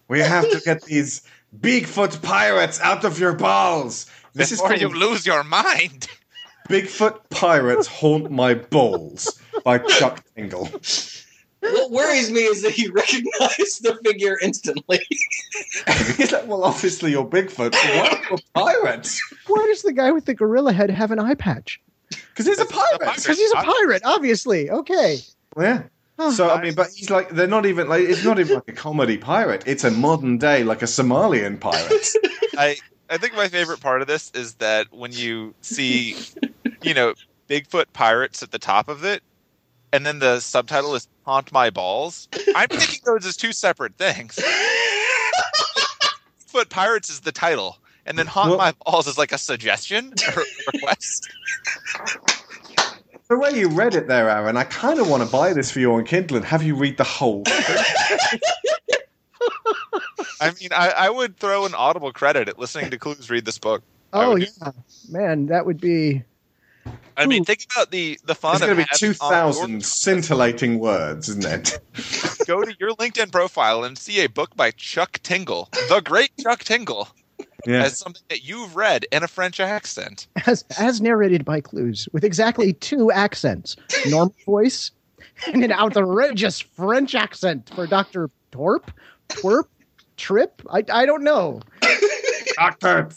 [0.08, 1.24] We have to get these
[1.60, 4.10] Bigfoot pirates out of your balls.
[4.34, 6.08] This is Before you lose your mind.
[6.70, 10.70] Bigfoot Pirates Haunt My Balls by Chuck Tingle.
[11.64, 15.00] What worries me is that he recognize the figure instantly.
[16.18, 19.10] He's like, well, obviously you're Bigfoot, but why are you a pirate?
[19.48, 21.80] Why does the guy with the gorilla head have an eye patch?
[22.10, 23.16] Because he's a pirate.
[23.16, 24.70] Because he's a pirate, obviously.
[24.70, 25.20] Okay.
[25.58, 25.84] Yeah.
[26.32, 28.74] So I mean, but he's like they're not even like it's not even like a
[28.74, 29.64] comedy pirate.
[29.66, 32.08] It's a modern day like a Somalian pirate.
[32.58, 32.78] I
[33.10, 36.16] I think my favorite part of this is that when you see,
[36.82, 37.14] you know,
[37.50, 39.24] Bigfoot pirates at the top of it,
[39.92, 44.36] and then the subtitle is "Haunt My Balls." I'm thinking those as two separate things.
[46.54, 50.14] Bigfoot pirates is the title, and then "Haunt Well- My Balls" is like a suggestion
[50.36, 51.30] or request.
[53.30, 55.80] the way you read it there, Aaron, I kind of want to buy this for
[55.80, 57.44] you on Kindle and have you read the whole.
[60.42, 63.58] I mean, I, I would throw an audible credit at listening to Clues read this
[63.58, 63.82] book.
[64.12, 64.72] Oh would- yeah,
[65.10, 66.24] man, that would be.
[67.16, 69.72] I mean, think about the the fun It's going to be having two on thousand
[69.72, 71.80] your- scintillating words, isn't it?
[72.48, 76.64] go to your LinkedIn profile and see a book by Chuck Tingle, the great Chuck
[76.64, 77.08] Tingle,
[77.68, 77.84] Yeah.
[77.84, 80.28] as something that you've read in a French accent.
[80.48, 83.76] as as narrated by Clues, with exactly two accents:
[84.08, 84.90] normal voice
[85.46, 88.90] and an outrageous French accent for Doctor Torp,
[89.30, 89.66] Twerp,
[90.18, 90.62] Trip.
[90.72, 91.62] I I don't know.
[92.58, 93.08] Doctor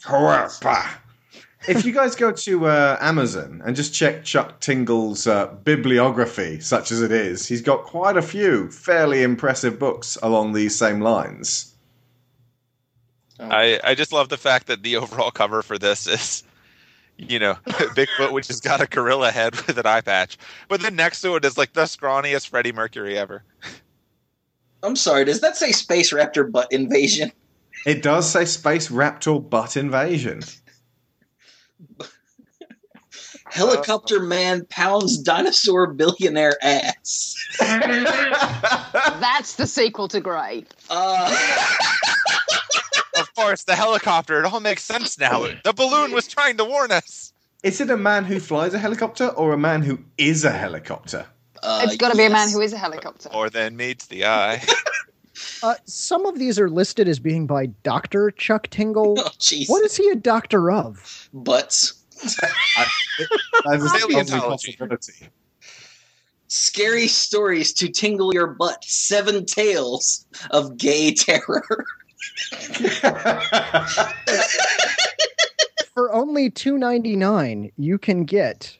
[1.68, 6.92] If you guys go to uh, Amazon and just check Chuck Tingle's uh, bibliography, such
[6.92, 11.74] as it is, he's got quite a few fairly impressive books along these same lines.
[13.38, 16.42] I, I just love the fact that the overall cover for this is,
[17.16, 20.38] you know, Bigfoot, which has got a gorilla head with an eye patch.
[20.68, 23.42] But then next to it is like the scrawniest Freddie Mercury ever.
[24.82, 27.32] I'm sorry, does that say Space Raptor butt invasion?
[27.84, 30.40] It does say Space Raptor Butt Invasion.
[33.50, 37.34] Helicopter man pounds dinosaur billionaire ass.
[37.58, 40.64] That's the sequel to Grey.
[40.90, 41.36] Uh,
[43.18, 44.40] Of course, the helicopter.
[44.40, 45.46] It all makes sense now.
[45.64, 47.32] The balloon was trying to warn us.
[47.62, 51.26] Is it a man who flies a helicopter or a man who is a helicopter?
[51.62, 52.54] uh, it's got to be a man yes.
[52.54, 53.28] who is a helicopter.
[53.32, 54.62] More than meets the eye.
[55.62, 59.16] Uh, some of these are listed as being by Doctor Chuck Tingle.
[59.26, 59.30] Oh.
[59.66, 61.28] What is he a doctor of?
[61.32, 61.94] Butts.
[62.22, 64.78] That is a Paleontology.
[66.48, 68.84] Scary stories to tingle your butt.
[68.84, 71.64] Seven tales of gay terror.
[75.94, 78.76] For only two ninety nine, you can get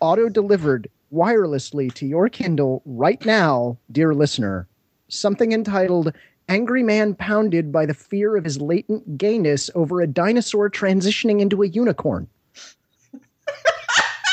[0.00, 4.66] auto delivered wirelessly to your Kindle right now, dear listener.
[5.12, 6.14] Something entitled
[6.48, 11.62] "Angry Man Pounded by the Fear of His Latent Gayness Over a Dinosaur Transitioning into
[11.62, 12.28] a Unicorn."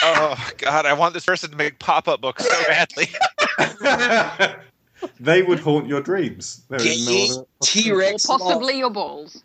[0.02, 3.10] Oh God, I want this person to make pop-up books so badly.
[5.20, 6.63] they would haunt your dreams.
[6.70, 8.26] There is Gay no T Rex.
[8.26, 9.44] Possibly your balls.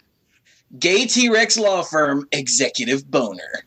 [0.78, 3.64] Gay T Rex law firm executive boner.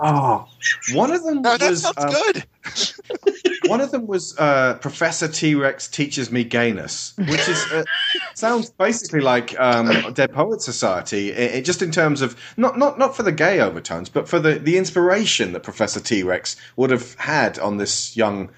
[0.00, 0.46] Oh,
[0.94, 2.44] one of them Oh, that was sounds um, good.
[3.70, 7.82] one of them was uh, Professor T Rex teaches me gayness, which is uh,
[8.34, 11.30] sounds basically like um, Dead Poet Society.
[11.30, 14.38] It, it- just in terms of not not not for the gay overtones, but for
[14.38, 18.50] the the inspiration that Professor T Rex would have had on this young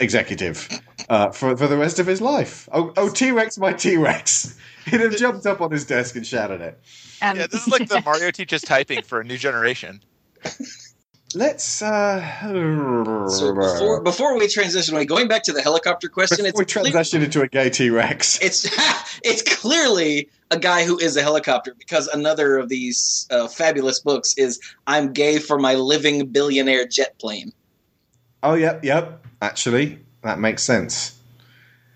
[0.00, 0.68] executive
[1.08, 2.68] uh, for for the rest of his life.
[2.72, 4.56] Oh, oh T Rex, my T Rex!
[4.86, 6.78] He'd have jumped up on his desk and shouted it.
[7.22, 10.00] And Yeah, this is like the Mario teaches typing for a new generation.
[11.34, 11.82] let's.
[11.82, 16.62] Uh, So before before we transition away, going back to the helicopter question, before we
[16.64, 18.38] it's clear- transition into a gay T Rex.
[18.42, 18.66] it's
[19.22, 24.34] it's clearly a guy who is a helicopter because another of these uh, fabulous books
[24.36, 27.52] is "I'm gay for my living billionaire jet plane."
[28.44, 29.26] Oh, yep, yep.
[29.40, 31.18] Actually, that makes sense.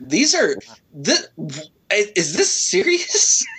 [0.00, 0.56] These are
[0.92, 1.28] this,
[1.90, 3.46] is this serious?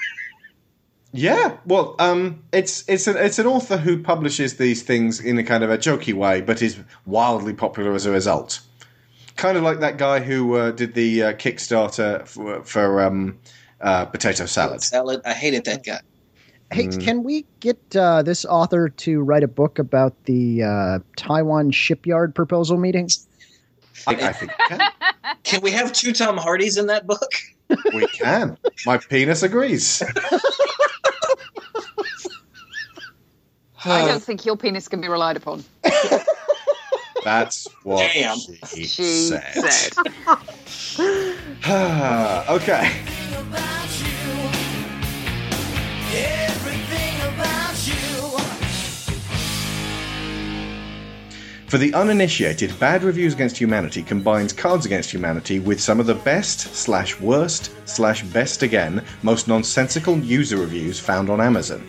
[1.12, 5.44] Yeah, well, um, it's it's an it's an author who publishes these things in a
[5.44, 6.78] kind of a jokey way, but is
[7.08, 8.60] wildly popular as a result.
[9.36, 13.40] Kind of like that guy who uh, did the uh, Kickstarter for, for um,
[13.82, 14.84] uh, potato salad.
[14.84, 15.22] Salad.
[15.26, 16.02] I hated that guy.
[16.72, 17.02] Hey, Mm.
[17.04, 22.36] can we get uh, this author to write a book about the uh, Taiwan shipyard
[22.36, 23.10] proposal meeting?
[24.08, 24.80] I, I think can.
[25.44, 27.32] Can we have two Tom Hardys in that book?
[27.94, 28.58] we can.
[28.86, 30.02] My penis agrees.
[33.86, 35.64] I don't think your penis can be relied upon.
[37.24, 38.38] That's what Damn.
[38.38, 38.56] she,
[38.86, 39.44] She said.
[39.54, 39.98] said.
[42.50, 42.92] okay.
[51.70, 56.16] For the uninitiated, Bad Reviews Against Humanity combines Cards Against Humanity with some of the
[56.16, 61.88] best slash worst slash best again most nonsensical user reviews found on Amazon.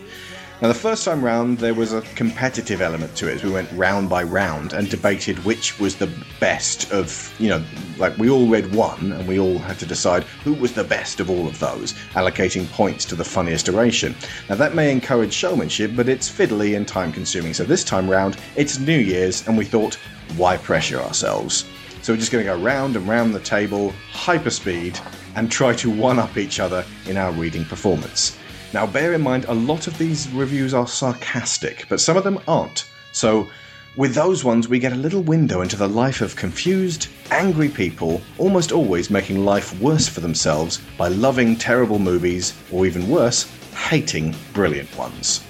[0.62, 4.10] Now, the first time round, there was a competitive element to it we went round
[4.10, 7.64] by round and debated which was the best of, you know,
[7.96, 11.18] like we all read one and we all had to decide who was the best
[11.18, 14.14] of all of those, allocating points to the funniest oration.
[14.50, 17.54] Now, that may encourage showmanship, but it's fiddly and time consuming.
[17.54, 19.94] So, this time round, it's New Year's and we thought,
[20.36, 21.64] why pressure ourselves?
[22.02, 25.00] So, we're just going to go round and round the table, hyper speed,
[25.36, 28.36] and try to one up each other in our reading performance.
[28.72, 32.38] Now, bear in mind, a lot of these reviews are sarcastic, but some of them
[32.46, 32.88] aren't.
[33.12, 33.48] So,
[33.96, 38.22] with those ones, we get a little window into the life of confused, angry people,
[38.38, 44.36] almost always making life worse for themselves by loving terrible movies, or even worse, hating
[44.52, 45.44] brilliant ones.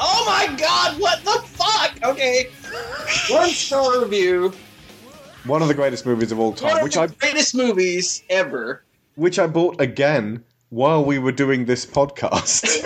[0.00, 1.00] Oh my god!
[1.00, 1.92] What the fuck?
[2.02, 2.48] Okay,
[3.30, 4.52] one star review.
[5.44, 7.54] One of the greatest movies of all time, One time, of which the I greatest
[7.54, 8.82] movies ever.
[9.14, 12.64] which I bought again while we were doing this podcast.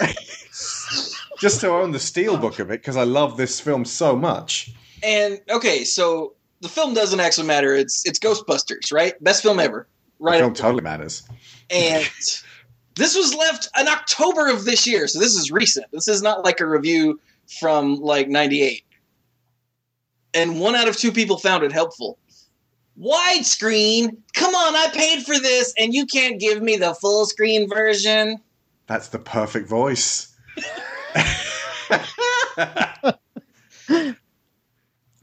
[1.38, 4.70] Just to own the steelbook of it because I love this film so much.
[5.02, 7.74] And okay, so the film doesn't actually matter.
[7.74, 9.22] It's it's Ghostbusters, right?
[9.22, 9.86] Best film ever,
[10.18, 10.40] The right?
[10.40, 11.22] film totally matters.
[11.70, 12.08] And
[12.94, 15.86] this was left in October of this year, so this is recent.
[15.92, 17.20] This is not like a review
[17.60, 18.82] from like '98.
[20.32, 22.18] And one out of two people found it helpful.
[23.00, 24.16] Widescreen?
[24.34, 28.38] Come on, I paid for this, and you can't give me the full screen version.
[28.86, 30.34] That's the perfect voice.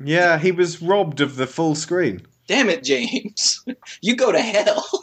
[0.03, 2.25] yeah, he was robbed of the full screen.
[2.47, 3.63] Damn it, James!
[4.01, 4.85] you go to hell.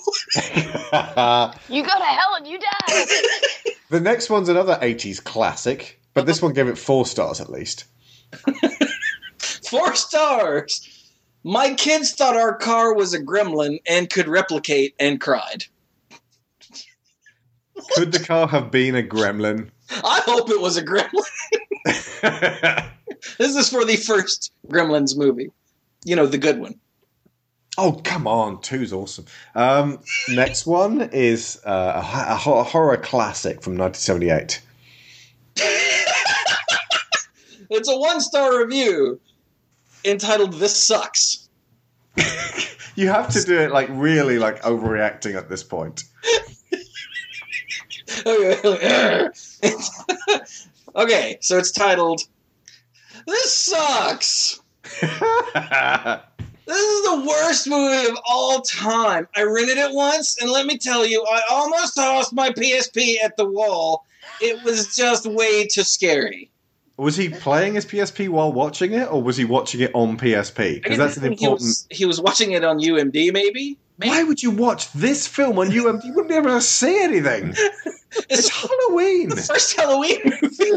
[1.69, 3.05] You go to hell and you die.
[3.91, 7.85] the next one's another 80s classic, but this one gave it four stars at least.
[9.69, 11.00] Four stars.
[11.43, 15.65] My kids thought our car was a gremlin and could replicate and cried.
[17.95, 19.71] Could the car have been a gremlin?
[19.91, 21.25] I hope it was a gremlin.
[23.39, 25.51] This is for the first Gremlins movie.
[26.05, 26.79] You know, the good one.
[27.79, 28.61] Oh, come on.
[28.61, 29.27] Two's awesome.
[29.55, 34.63] Um, next one is uh, a, a horror classic from 1978.
[37.73, 39.21] It's a one star review
[40.05, 41.49] entitled This Sucks.
[42.97, 46.05] You have to do it like really like overreacting at this point.
[50.95, 52.21] okay, so it's titled
[53.27, 54.61] This Sucks.
[56.67, 59.27] This is the worst movie of all time.
[59.35, 63.37] I rented it once, and let me tell you, I almost tossed my PSP at
[63.37, 64.05] the wall.
[64.41, 66.49] It was just way too scary.
[67.01, 70.83] Was he playing his PSP while watching it, or was he watching it on PSP?
[70.83, 71.67] Because that's an feeling he important.
[71.67, 73.33] was, he was watching it on UMD, maybe?
[73.33, 73.79] maybe?
[74.11, 76.05] Why would you watch this film on UMD?
[76.05, 77.55] You wouldn't be able to see anything.
[77.57, 77.97] It's
[78.29, 79.31] It's Halloween.
[79.31, 80.73] the first Halloween movie.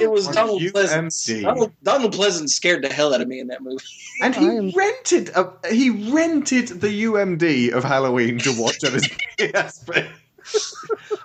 [0.00, 0.72] it was On Donald UMD.
[0.72, 1.42] Pleasence.
[1.42, 3.84] Donald, Donald Pleasence scared the hell out of me in that movie.
[4.22, 8.92] And he I am- rented a, he rented the UMD of Halloween to watch on
[8.92, 10.08] his PSP.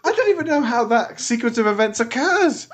[0.03, 2.67] I don't even know how that sequence of events occurs.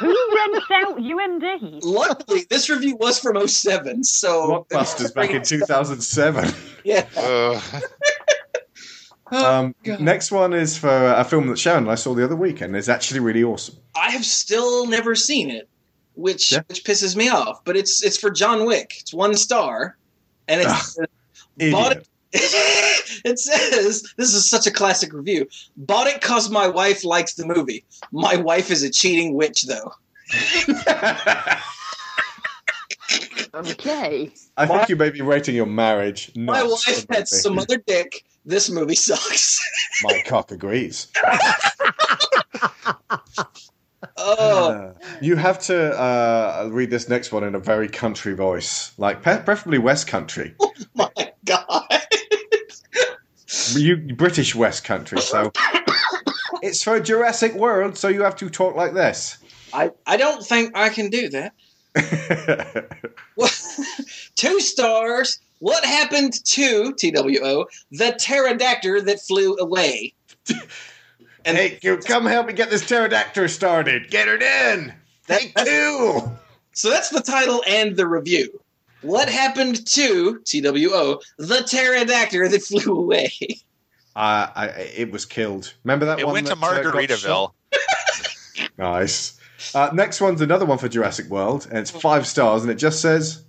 [0.00, 1.80] Who rents out UMD?
[1.82, 6.52] Luckily, this review was from 07, so Blockbusters back in 2007.
[6.84, 7.06] yeah.
[7.16, 7.62] Ugh.
[9.30, 10.00] Um, God.
[10.00, 12.76] next one is for a film that Sharon and I saw the other weekend.
[12.76, 13.76] It's actually really awesome.
[13.96, 15.68] I have still never seen it.
[16.14, 16.60] which Yeah.
[16.68, 17.64] which pisses me off.
[17.64, 18.94] But it's it's for John Wick.
[19.00, 19.96] It's one star,
[20.48, 21.96] and it's bought Idiot.
[21.98, 22.08] it.
[23.24, 25.46] it says this is such a classic review.
[25.76, 27.84] Bought it cause my wife likes the movie.
[28.10, 29.92] My wife is a cheating witch, though.
[33.54, 34.30] Okay.
[34.56, 36.32] I think you may be rating your marriage.
[36.34, 38.24] My wife had some other dick.
[38.46, 39.60] This movie sucks.
[40.02, 41.08] My cock agrees.
[44.16, 48.92] oh, Uh, you have to uh, read this next one in a very country voice,
[48.96, 50.54] like pe- preferably West Country.
[50.94, 51.10] my
[51.44, 52.01] god.
[53.76, 55.52] You British West Country, so
[56.62, 59.38] it's for Jurassic World, so you have to talk like this.
[59.72, 61.54] I, I don't think I can do that.
[64.36, 65.40] Two stars.
[65.58, 70.12] What happened to TWO, the pterodactyl that flew away?
[71.44, 74.10] And hey, you come help me get this pterodactyl started.
[74.10, 74.92] Get her in.
[75.28, 76.20] Take two.
[76.72, 78.60] so that's the title and the review.
[79.02, 83.32] What happened to TWO, the pterodactyl that flew away?
[84.14, 85.74] Uh, I, it was killed.
[85.84, 86.32] Remember that It one?
[86.32, 87.18] It went to that, uh, got Margaritaville.
[87.18, 87.54] shot?
[88.78, 89.38] Nice.
[89.74, 93.00] Uh, next one's another one for Jurassic World, and it's five stars, and it just
[93.00, 93.44] says,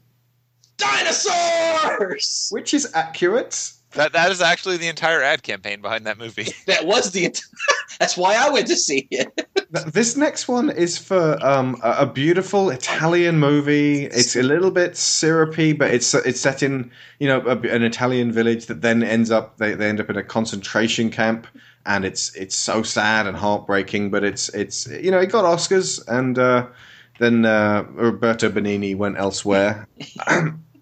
[0.77, 2.49] Dinosaurs!
[2.51, 3.71] which is accurate.
[3.93, 6.47] That that is actually the entire ad campaign behind that movie.
[6.65, 7.33] That was the.
[7.99, 9.47] That's why I went to see it.
[9.87, 14.05] This next one is for um, a, a beautiful Italian movie.
[14.05, 16.89] It's a little bit syrupy, but it's it's set in
[17.19, 20.17] you know a, an Italian village that then ends up they, they end up in
[20.17, 21.47] a concentration camp,
[21.85, 24.09] and it's it's so sad and heartbreaking.
[24.09, 26.67] But it's it's you know it got Oscars, and uh,
[27.19, 29.87] then uh, Roberto Benigni went elsewhere.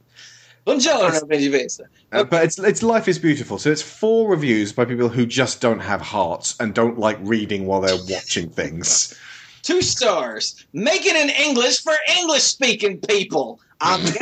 [0.65, 1.81] Buongiorno, Benjivesa.
[2.11, 3.57] Uh, but it's it's life is beautiful.
[3.57, 7.65] So it's four reviews by people who just don't have hearts and don't like reading
[7.65, 9.17] while they're watching things.
[9.63, 10.65] Two stars.
[10.73, 13.59] Make it in English for English speaking people.
[13.79, 14.01] I'm,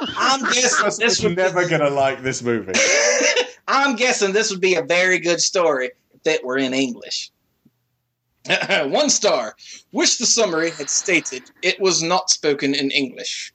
[0.00, 2.72] I'm guessing this This would never be, gonna like this movie.
[3.68, 7.30] I'm guessing this would be a very good story if it were in English.
[8.70, 9.56] One star.
[9.92, 13.53] Wish the summary had stated it was not spoken in English.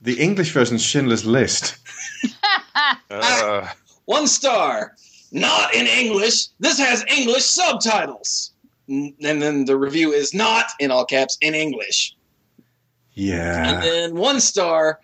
[0.00, 1.76] The English version Schindler's List.
[3.10, 3.68] Uh,
[4.04, 4.94] One star.
[5.32, 6.46] Not in English.
[6.58, 8.52] This has English subtitles.
[8.88, 12.14] And then the review is not in all caps in English.
[13.14, 13.68] Yeah.
[13.68, 15.00] And then one star,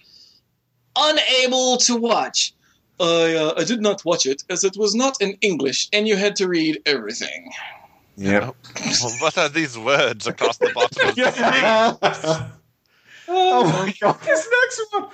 [0.96, 2.54] unable to watch.
[2.98, 6.16] I, uh, I did not watch it as it was not in English and you
[6.16, 7.52] had to read everything.
[8.16, 8.56] Yep.
[9.20, 12.50] what are these words across the bottom
[13.28, 15.10] of oh my god, this next one.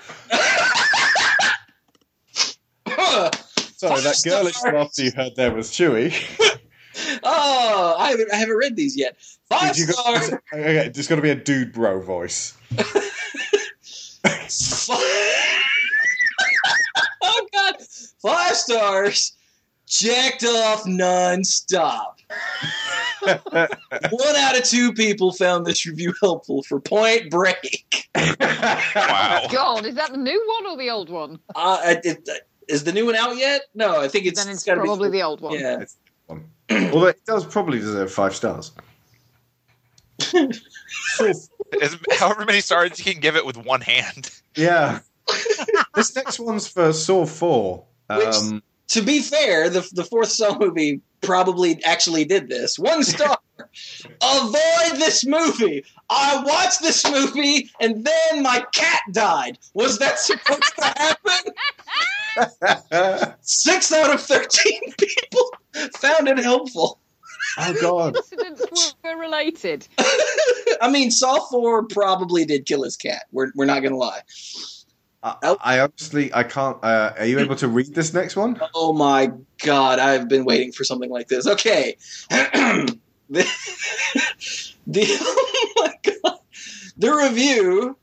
[3.76, 6.14] Sorry, that girlish laughter you heard there was Chewie.
[7.24, 9.16] oh, I haven't, I haven't read these yet.
[9.48, 10.32] Five Did you go- stars.
[10.52, 12.56] okay, it's got to be a dude bro voice.
[17.22, 17.74] oh God,
[18.20, 19.32] five stars.
[19.86, 22.14] Jacked off nonstop.
[23.22, 28.08] One out of two people found this review helpful for Point Break.
[28.14, 29.46] Wow.
[29.50, 31.38] God, is that the new one or the old one?
[31.54, 32.28] Uh, it,
[32.68, 33.62] is the new one out yet?
[33.74, 35.58] No, I think it's, then it's gotta be- probably the old one.
[35.58, 35.84] Yeah.
[36.70, 38.72] Although it does probably deserve five stars.
[41.20, 41.50] As-
[42.18, 44.30] however many stars you can give it with one hand.
[44.56, 45.00] Yeah.
[45.94, 47.84] this next one's for Saw 4.
[48.10, 52.78] Um, To be fair, the the fourth Saw movie probably actually did this.
[52.78, 53.38] One star.
[54.22, 55.84] Avoid this movie.
[56.10, 59.58] I watched this movie and then my cat died.
[59.74, 61.52] Was that supposed to happen?
[63.40, 65.50] Six out of thirteen people
[65.98, 66.98] found it helpful.
[67.58, 68.16] oh god.
[68.16, 69.86] Incidents were related.
[70.80, 73.24] I mean, Saw Four probably did kill his cat.
[73.32, 74.20] We're we're not gonna lie.
[75.22, 76.76] I, I honestly, I can't.
[76.82, 78.60] Uh, are you able to read this next one?
[78.74, 81.46] Oh my god, I've been waiting for something like this.
[81.46, 81.96] Okay.
[82.30, 82.96] the,
[84.86, 86.38] the oh my god.
[86.96, 87.96] The review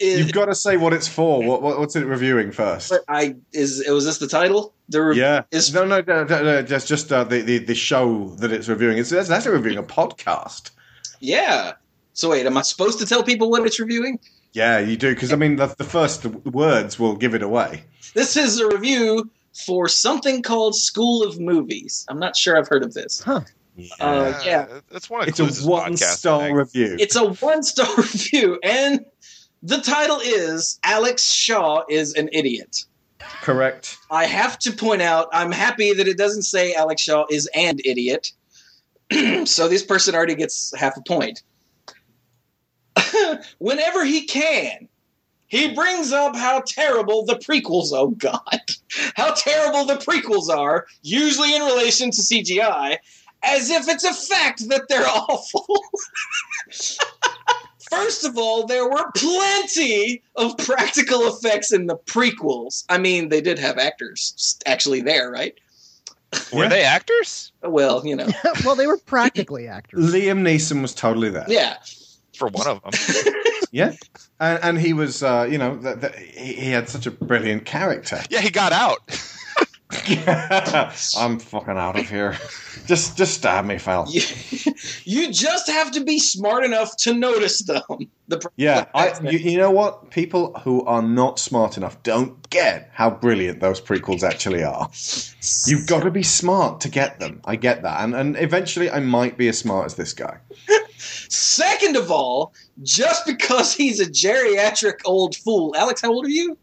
[0.00, 1.42] is You've got to say what it's for.
[1.42, 2.92] What, what what's it reviewing first?
[3.08, 4.74] I is it was this the title?
[4.88, 5.42] The Yeah.
[5.52, 8.68] is No, no, no, no, no just just uh, the, the the show that it's
[8.68, 8.98] reviewing.
[8.98, 10.70] It's, it's actually reviewing a podcast.
[11.20, 11.74] yeah.
[12.14, 14.18] So wait, am I supposed to tell people what it's reviewing?
[14.52, 17.84] Yeah, you do because I mean the, the first words will give it away.
[18.14, 19.30] This is a review
[19.66, 22.06] for something called School of Movies.
[22.08, 23.22] I'm not sure I've heard of this.
[23.22, 23.40] Huh.
[24.00, 24.66] Uh, yeah.
[24.90, 26.96] It's one of It's a one star review.
[27.00, 29.04] It's a one star review, and
[29.62, 32.84] the title is Alex Shaw is an idiot.
[33.40, 33.96] correct.
[34.10, 37.78] I have to point out, I'm happy that it doesn't say Alex Shaw is an
[37.84, 38.32] idiot.
[39.44, 41.42] so this person already gets half a point.
[43.58, 44.88] whenever he can,
[45.48, 47.90] he brings up how terrible the prequels.
[47.92, 48.60] Oh God,
[49.14, 52.96] how terrible the prequels are, usually in relation to CGI,
[53.42, 55.66] as if it's a fact that they're awful.
[57.90, 62.84] First of all, there were plenty of practical effects in the prequels.
[62.88, 65.54] I mean, they did have actors actually there, right?
[66.54, 66.68] Were Yeah.
[66.70, 67.52] they actors?
[67.62, 68.28] Well, you know,
[68.64, 70.00] well, they were practically actors.
[70.10, 71.44] Liam Neeson was totally there.
[71.48, 71.76] yeah.
[72.42, 72.92] For one of them.
[73.74, 73.92] Yeah.
[74.38, 77.64] And, and he was, uh, you know, th- th- he, he had such a brilliant
[77.64, 78.20] character.
[78.28, 78.98] Yeah, he got out.
[81.18, 82.36] I'm fucking out of here.
[82.86, 84.06] Just, just stab me, Phil.
[84.08, 84.22] You,
[85.04, 87.82] you just have to be smart enough to notice them.
[88.28, 90.10] The pr- Yeah, I, you, you know what?
[90.10, 94.90] People who are not smart enough don't get how brilliant those prequels actually are.
[95.66, 97.40] You've got to be smart to get them.
[97.44, 100.38] I get that, and and eventually I might be as smart as this guy.
[101.32, 102.52] Second of all,
[102.82, 106.58] just because he's a geriatric old fool, Alex, how old are you?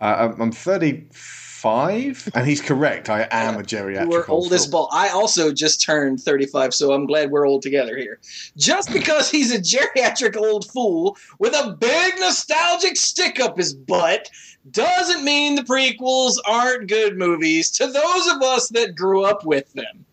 [0.00, 3.08] Uh, I'm- I'm 35, and he's correct.
[3.08, 4.08] I am a geriatric.
[4.08, 4.72] We're old old as fool.
[4.72, 4.88] ball.
[4.92, 8.18] I also just turned 35, so I'm glad we're old together here.
[8.56, 14.28] Just because he's a geriatric old fool with a big nostalgic stick up his butt
[14.72, 19.72] doesn't mean the prequels aren't good movies to those of us that grew up with
[19.72, 20.04] them.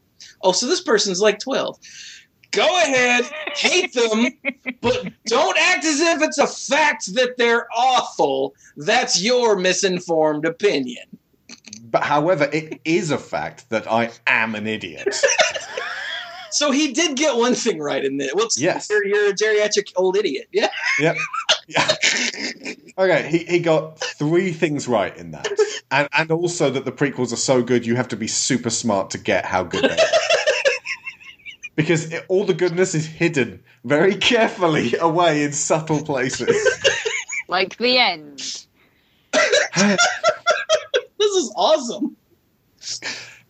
[0.41, 1.77] Oh, so this person's like 12.
[2.51, 3.25] Go ahead,
[3.55, 4.27] hate them,
[4.81, 8.55] but don't act as if it's a fact that they're awful.
[8.77, 11.05] That's your misinformed opinion.
[11.91, 15.15] But however, it is a fact that I am an idiot.
[16.51, 18.31] So he did get one thing right in there.
[18.33, 18.89] Well, Yes.
[18.89, 20.47] you're, you're a geriatric old idiot.
[20.51, 20.69] Yeah.
[20.99, 21.15] yep.
[21.67, 21.95] Yeah.
[22.97, 25.47] Okay, he, he got three things right in that,
[25.91, 29.11] and and also that the prequels are so good, you have to be super smart
[29.11, 30.18] to get how good they are.
[31.76, 36.55] Because it, all the goodness is hidden very carefully away in subtle places.
[37.47, 38.39] Like the end.
[41.20, 42.15] This is awesome.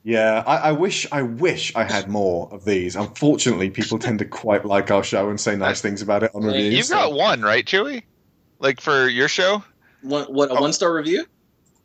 [0.03, 2.95] Yeah, I, I wish I wish I had more of these.
[2.95, 6.43] Unfortunately, people tend to quite like our show and say nice things about it on
[6.43, 6.73] Yeah, reviews.
[6.77, 8.03] You've got one, right, Chewie?
[8.59, 9.63] Like for your show?
[10.01, 10.61] One, what a Oh.
[10.61, 11.25] one star review?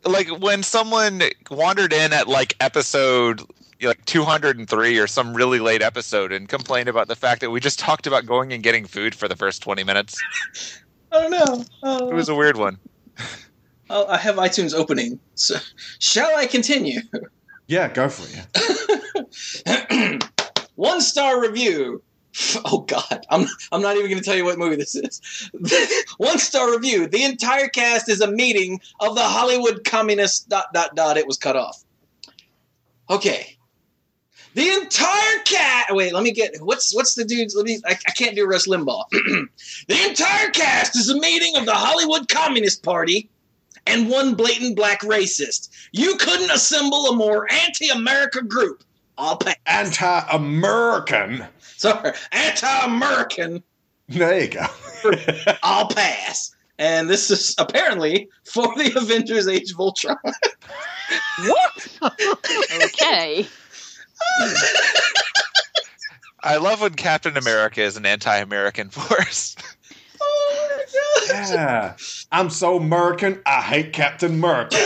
[0.05, 1.21] Like when someone
[1.51, 3.41] wandered in at like episode
[3.81, 7.77] like 203 or some really late episode and complain about the fact that we just
[7.79, 10.17] talked about going and getting food for the first 20 minutes.
[11.11, 11.65] I don't know.
[11.83, 12.77] Oh, It was a weird one.
[13.89, 15.19] oh, I have iTunes opening.
[15.35, 15.55] So,
[15.99, 17.01] shall I continue?
[17.67, 18.27] Yeah, go for
[19.65, 20.23] it.
[20.75, 22.01] one star review.
[22.65, 25.21] Oh God, I'm I'm not even going to tell you what movie this is.
[26.17, 27.07] one star review.
[27.07, 30.49] The entire cast is a meeting of the Hollywood communist.
[30.49, 31.15] Dot dot dot.
[31.15, 31.81] It was cut off.
[33.09, 33.54] Okay.
[34.55, 35.87] The entire cat.
[35.89, 36.55] Wait, let me get.
[36.61, 37.55] What's what's the dude's?
[37.55, 37.81] Let me.
[37.85, 39.03] I, I can't do Rush Limbaugh.
[39.11, 43.29] the entire cast is a meeting of the Hollywood Communist Party
[43.85, 45.69] and one blatant black racist.
[45.91, 48.85] You couldn't assemble a more anti-America group.
[49.17, 49.55] I'll pay.
[49.65, 51.45] Anti-American.
[51.59, 53.61] Sorry, anti-American.
[54.07, 54.65] There you go.
[55.63, 56.55] I'll pass.
[56.79, 60.15] And this is apparently for the Avengers: Age of Ultron.
[62.81, 63.45] Okay.
[66.43, 69.55] I love when Captain America is an anti-American force.
[70.21, 70.83] oh my
[71.33, 71.49] god!
[71.49, 71.95] yeah,
[72.31, 73.41] I'm so American.
[73.45, 74.77] I hate Captain America.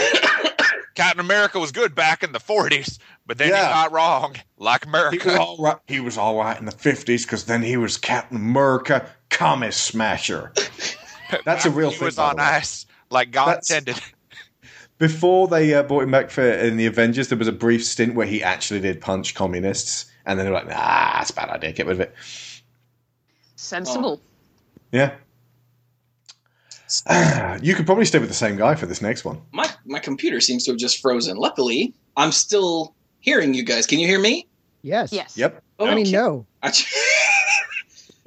[0.95, 3.67] Captain America was good back in the 40s, but then Yeah.
[3.67, 5.39] he got wrong, like He was America.
[5.39, 5.77] all right.
[5.87, 10.51] He was all right in the fifties because then he was Captain America, Commie Smasher.
[11.45, 12.05] That's a real he thing.
[12.05, 14.01] was on ice, like God That's- intended.
[14.99, 18.15] Before they uh, brought him back for in the Avengers, there was a brief stint
[18.15, 21.49] where he actually did punch communists, and then they were like, "Ah, that's a bad
[21.49, 21.71] idea.
[21.71, 22.13] Get rid of it."
[23.55, 24.21] Sensible.
[24.91, 25.15] Yeah.
[27.61, 29.41] you could probably stay with the same guy for this next one.
[29.53, 31.37] My my computer seems to have just frozen.
[31.37, 33.85] Luckily, I'm still hearing you guys.
[33.85, 34.47] Can you hear me?
[34.81, 35.13] Yes.
[35.13, 35.37] Yes.
[35.37, 35.63] Yep.
[35.79, 36.11] I mean, Okay.
[36.11, 36.45] no.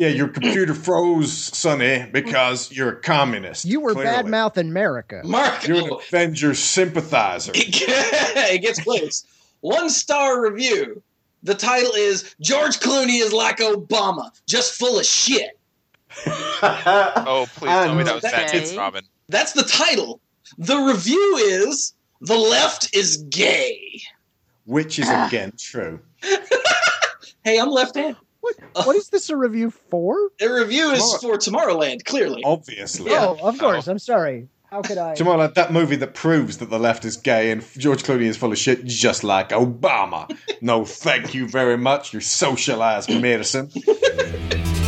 [0.03, 3.64] Yeah, your computer froze, Sonny, because you're a communist.
[3.64, 4.11] You were clearly.
[4.11, 5.22] bad mouth America.
[5.24, 7.53] Mark, You're an Avengers sympathizer.
[7.55, 9.24] it gets close.
[9.61, 11.00] One star review.
[11.44, 15.57] The title is George Clooney is like Obama, just full of shit.
[16.64, 18.36] Oh, please tell me And- that was Okay.
[18.36, 19.05] that Tits Robin.
[19.28, 20.20] That's the title.
[20.59, 24.00] The review is The Left is Gay.
[24.64, 26.00] Which is again true.
[27.44, 28.16] Hey, I'm left handed.
[28.43, 28.86] What?
[28.86, 30.16] What is this a review for?
[30.38, 32.43] The review is Tomorrow- for Tomorrowland, clearly.
[32.45, 33.11] Obviously.
[33.12, 33.28] Yeah.
[33.40, 33.86] Oh, of course.
[33.88, 34.49] I'm sorry.
[34.70, 35.14] How could I?
[35.14, 38.36] Tomorrow, like that movie that proves that the left is gay and George Clooney is
[38.38, 40.34] full of shit, just like Obama.
[40.62, 43.70] no, thank you very much, you socialized medicine.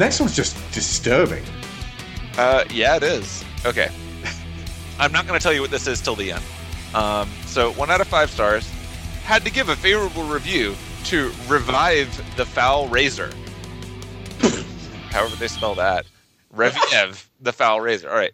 [0.00, 1.44] next one's just disturbing.
[2.38, 3.44] Uh, yeah, it is.
[3.66, 3.90] Okay.
[4.98, 6.42] I'm not going to tell you what this is till the end.
[6.94, 8.68] Um, so, one out of five stars.
[9.22, 10.74] Had to give a favorable review
[11.04, 13.30] to Revive the Foul Razor.
[15.10, 16.06] However, they spell that.
[16.50, 18.10] Revive the Foul Razor.
[18.10, 18.32] All right.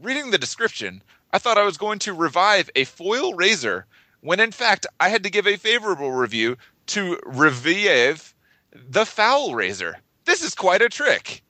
[0.00, 3.86] Reading the description, I thought I was going to revive a foil razor
[4.22, 8.34] when in fact I had to give a favorable review to Revive
[8.72, 9.98] the Foul Razor.
[10.28, 11.42] This is quite a trick.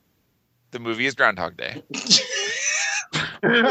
[0.70, 1.82] The movie is Groundhog Day.
[3.42, 3.66] and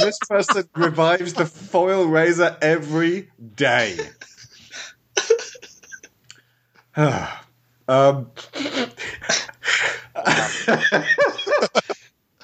[0.00, 3.98] this person revives the foil razor every day.
[6.96, 8.30] um,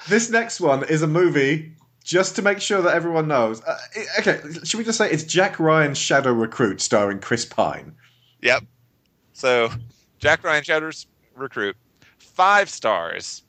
[0.07, 1.73] this next one is a movie.
[2.03, 3.63] Just to make sure that everyone knows.
[3.63, 3.79] Uh,
[4.19, 7.95] okay, should we just say it's Jack Ryan's Shadow Recruit starring Chris Pine?
[8.43, 8.63] Yep.
[9.33, 9.71] So,
[10.19, 11.75] Jack Ryan Shadow's Recruit,
[12.35, 13.43] five stars.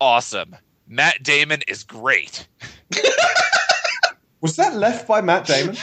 [0.00, 0.56] Awesome.
[0.86, 2.46] Matt Damon is great.
[4.40, 5.76] Was that left by Matt Damon?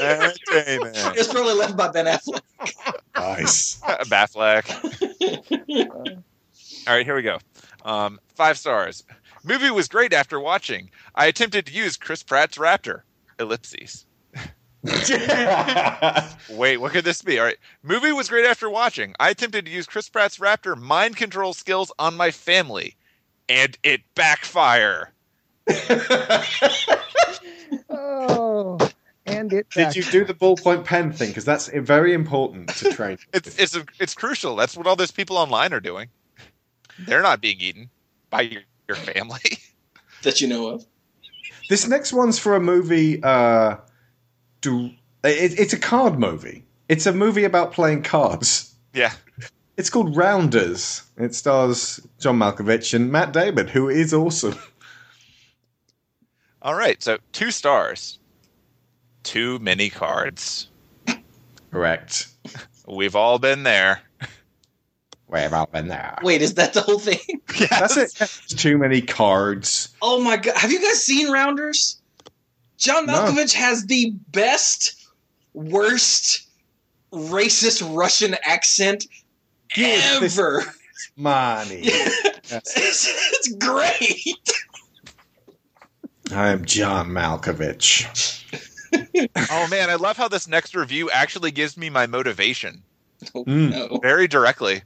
[0.00, 0.92] Matt Damon.
[0.94, 2.40] It's probably left by Ben Affleck.
[3.14, 3.80] nice.
[3.80, 4.66] Batfleck.
[6.88, 7.38] All right, here we go.
[7.84, 9.04] Um, five stars.
[9.44, 10.90] Movie was great after watching.
[11.14, 13.02] I attempted to use Chris Pratt's Raptor.
[13.38, 14.06] Ellipses.
[16.50, 17.38] Wait, what could this be?
[17.38, 17.56] All right.
[17.82, 19.14] Movie was great after watching.
[19.18, 22.96] I attempted to use Chris Pratt's Raptor mind control skills on my family,
[23.48, 25.12] and it backfire.
[27.90, 28.78] Oh,
[29.26, 29.68] and it.
[29.70, 31.28] Did you do the ballpoint pen thing?
[31.28, 33.18] Because that's very important to train.
[33.32, 34.56] It's it's it's crucial.
[34.56, 36.08] That's what all those people online are doing.
[36.98, 37.90] They're not being eaten
[38.30, 39.58] by your, your family.
[40.22, 40.86] that you know of.
[41.68, 43.22] This next one's for a movie.
[43.22, 43.76] Uh,
[44.66, 44.90] do
[45.24, 46.64] it, it's a card movie.
[46.88, 48.74] It's a movie about playing cards.
[48.92, 49.12] Yeah.
[49.76, 51.02] It's called Rounders.
[51.16, 54.56] It stars John Malkovich and Matt Damon, who is awesome.
[56.62, 58.18] All right, so two stars.
[59.22, 60.68] Too many cards.
[61.70, 62.28] Correct.
[62.88, 64.00] We've all been there.
[65.28, 66.16] We've all been there.
[66.22, 67.42] Wait, is that the whole thing?
[67.70, 68.14] That's it.
[68.20, 69.94] It's too many cards.
[70.00, 70.56] Oh my god!
[70.56, 72.00] Have you guys seen Rounders?
[72.78, 73.12] John No.
[73.14, 75.06] Malkovich has the best,
[75.54, 76.48] worst,
[77.12, 79.06] racist Russian accent
[79.74, 80.62] Give ever.
[81.16, 81.80] Money.
[81.84, 84.52] it's, it's great.
[86.32, 88.06] I am John Malkovich.
[89.50, 92.82] Oh man, I love how this next review actually gives me my motivation
[93.34, 93.70] Mm.
[93.70, 93.98] No.
[94.02, 94.82] very directly.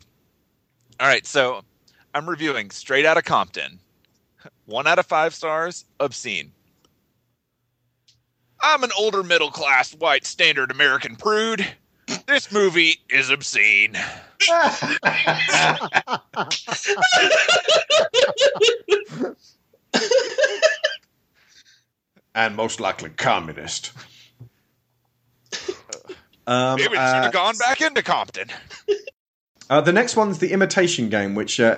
[1.00, 1.62] All right, so
[2.14, 3.80] I'm reviewing Straight Out of Compton.
[4.66, 6.52] One out of five stars, obscene.
[8.62, 11.66] I'm an older middle class white standard American prude.
[12.26, 13.96] This movie is obscene.
[22.34, 23.92] and most likely communist.
[26.46, 28.48] Um, Maybe it should uh, have gone back into Compton.
[29.70, 31.76] Uh, the next one's the Imitation Game, which uh,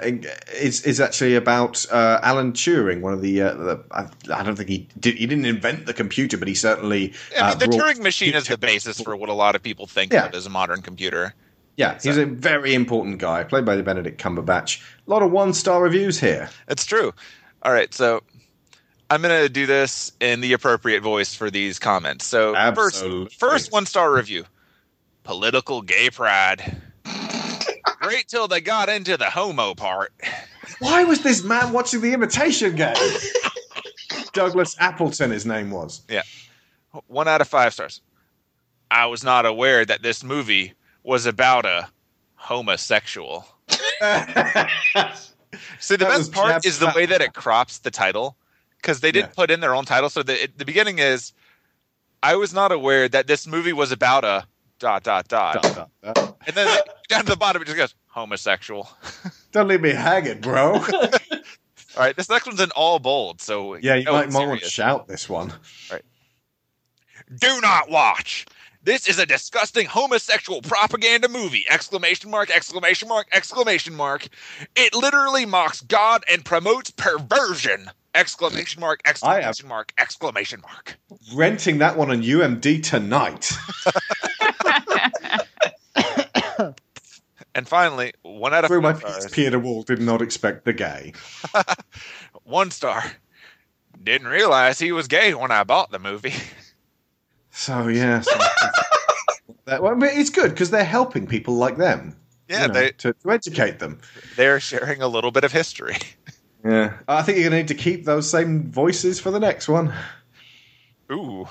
[0.54, 3.42] is is actually about uh, Alan Turing, one of the.
[3.42, 5.16] Uh, the I, I don't think he did.
[5.16, 7.12] He didn't invent the computer, but he certainly.
[7.36, 9.86] I uh, mean, the Turing machine is the basis for what a lot of people
[9.86, 10.24] think Yeah.
[10.24, 11.34] of as a modern computer.
[11.76, 14.82] Yeah, he's a very important guy, played by the Benedict Cumberbatch.
[15.06, 16.48] A lot of one star reviews here.
[16.68, 17.12] It's true.
[17.62, 18.22] All right, so
[19.10, 22.24] I'm gonna do this in the appropriate voice for these comments.
[22.24, 23.26] So Absolutely.
[23.26, 24.46] first, first one star review:
[25.24, 26.80] political gay pride.
[28.00, 30.12] Great till they got into the homo part.
[30.78, 32.94] Why was this man watching the Imitation Game?
[34.32, 36.02] Douglas Appleton, his name was.
[36.08, 36.22] Yeah.
[37.06, 38.00] One out of five stars.
[38.90, 41.88] I was not aware that this movie was about a
[42.36, 43.46] homosexual.
[45.78, 48.36] See, the That best part Jab's is the way that it crops the title
[48.76, 49.34] because they didn't Yeah.
[49.34, 50.08] put in their own title.
[50.10, 51.32] So the the beginning is,
[52.22, 54.46] I was not aware that this movie was about a
[54.82, 56.36] dot dot dot, Dot, dot, dot.
[56.44, 56.78] and then
[57.08, 58.90] down to the bottom it just goes homosexual.
[59.52, 60.74] Don't leave me hanging, bro.
[61.94, 64.68] All right, this next one's in all bold, so yeah, you know might, want to
[64.68, 65.52] shout this one.
[67.38, 68.46] Do not watch.
[68.82, 71.64] This is a disgusting homosexual propaganda movie!
[71.70, 72.50] Exclamation mark!
[72.50, 73.28] Exclamation mark!
[73.32, 74.26] Exclamation mark!
[74.74, 77.90] It literally mocks God and promotes perversion!
[78.14, 79.00] Exclamation mark!
[79.04, 79.92] Exclamation mark!
[79.98, 80.98] Exclamation mark!
[81.34, 83.52] Renting that one on UMD tonight.
[87.54, 89.30] And finally, one out of Through my five stars.
[89.30, 91.12] Peter Wall did not expect the gay.
[92.44, 93.04] One star.
[94.02, 96.34] Didn't realize he was gay when I bought the movie.
[97.50, 98.22] So yeah,
[99.66, 102.16] that, well, it's good because they're helping people like them.
[102.48, 104.00] Yeah, you know, they to, to educate them.
[104.36, 105.96] they're sharing a little bit of history.
[106.64, 109.68] Yeah, I think you're going to need to keep those same voices for the next
[109.68, 109.92] one.
[111.10, 111.48] Ooh.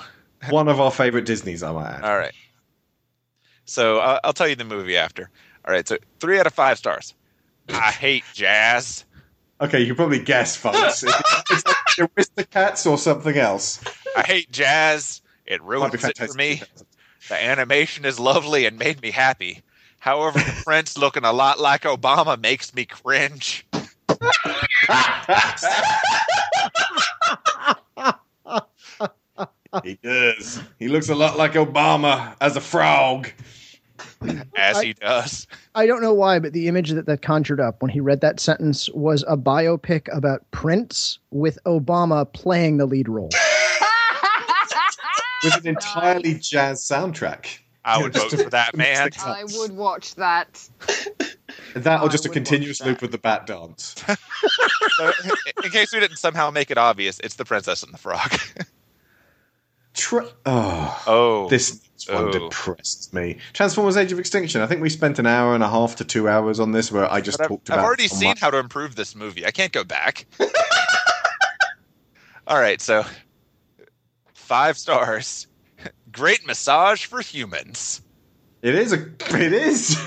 [0.48, 2.02] One of our favorite Disney's, I might add.
[2.02, 2.32] All right.
[3.66, 5.28] So uh, I'll tell you the movie after.
[5.66, 5.86] All right.
[5.86, 7.14] So three out of five stars.
[7.68, 9.04] I hate jazz.
[9.60, 11.04] Okay, you can probably guess, folks.
[11.04, 11.76] it's like
[12.16, 13.82] Aristocats or something else.
[14.16, 15.22] I hate jazz.
[15.46, 16.62] It ruins it for me.
[17.28, 19.62] The animation is lovely and made me happy.
[20.00, 23.64] However, the prince looking a lot like Obama makes me cringe.
[29.82, 30.60] He does.
[30.78, 33.30] He looks a lot like Obama as a frog.
[34.56, 35.46] As I- he does.
[35.74, 38.40] I don't know why, but the image that that conjured up when he read that
[38.40, 43.30] sentence was a biopic about Prince with Obama playing the lead role.
[45.44, 47.58] With an entirely jazz soundtrack.
[47.84, 49.10] I would vote for that man.
[49.24, 50.68] I would watch that.
[51.74, 53.94] That or just a continuous loop with the bat dance.
[54.96, 55.10] So,
[55.64, 58.30] in case we didn't somehow make it obvious, it's the princess and the frog.
[59.94, 62.32] Tra- oh, Oh, this one Oh.
[62.32, 63.38] depressed me.
[63.52, 64.60] Transformers: Age of Extinction.
[64.60, 67.10] I think we spent an hour and a half to two hours on this, where
[67.10, 69.46] I just But I've, talked I've already seen how to improve this movie.
[69.46, 70.26] I can't go back.
[72.46, 73.04] All right, so
[74.34, 75.46] five stars.
[76.12, 78.02] Great massage for humans.
[78.62, 79.06] It is a.
[79.30, 79.96] It is.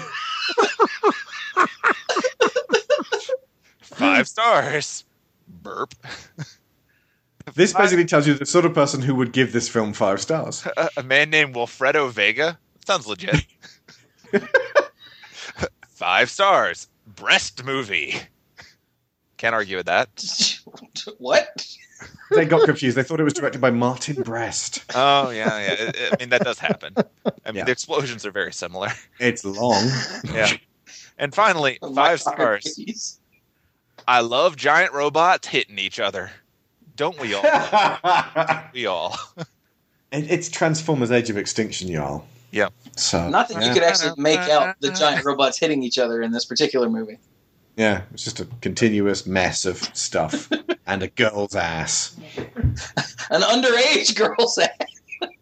[3.82, 5.06] Five stars.
[5.48, 5.94] Burp.
[7.54, 10.66] This basically tells you the sort of person who would give this film five stars.
[10.78, 12.58] A, a man named Wilfredo Vega.
[12.88, 13.46] Sounds legit.
[15.89, 16.88] Five stars.
[17.08, 18.16] Breast movie.
[19.38, 20.60] Can't argue with that.
[21.20, 21.68] what?
[22.32, 22.98] They got confused.
[22.98, 24.84] They thought it was directed by Martin Brest.
[24.93, 25.72] Oh yeah, yeah.
[25.74, 26.96] It- it- I mean that does happen.
[26.98, 27.64] I mean Yeah.
[27.66, 28.89] the explosions are very similar.
[29.20, 29.88] It's long.
[30.26, 30.52] Yeah.
[31.18, 32.74] And finally, Oh my five God, stars.
[32.76, 33.20] please.
[34.08, 36.32] I love giant robots hitting each other.
[36.96, 37.43] Don't we all?
[37.43, 39.18] It- we all.
[40.12, 42.26] it's Transformers: Age of Extinction, y'all.
[42.52, 42.70] Yeah.
[42.96, 43.74] So Not that you yeah.
[43.74, 47.18] could actually make out the giant robots hitting each other in this particular movie.
[47.76, 50.50] Yeah, it's just a continuous mess of stuff
[50.88, 52.16] and a girl's ass.
[53.30, 54.70] An underage girl's ass.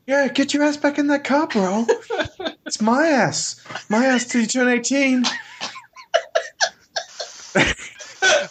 [0.07, 1.85] Yeah, get your ass back in that car, bro.
[2.65, 3.63] it's my ass.
[3.89, 5.23] My ass till you turn 18.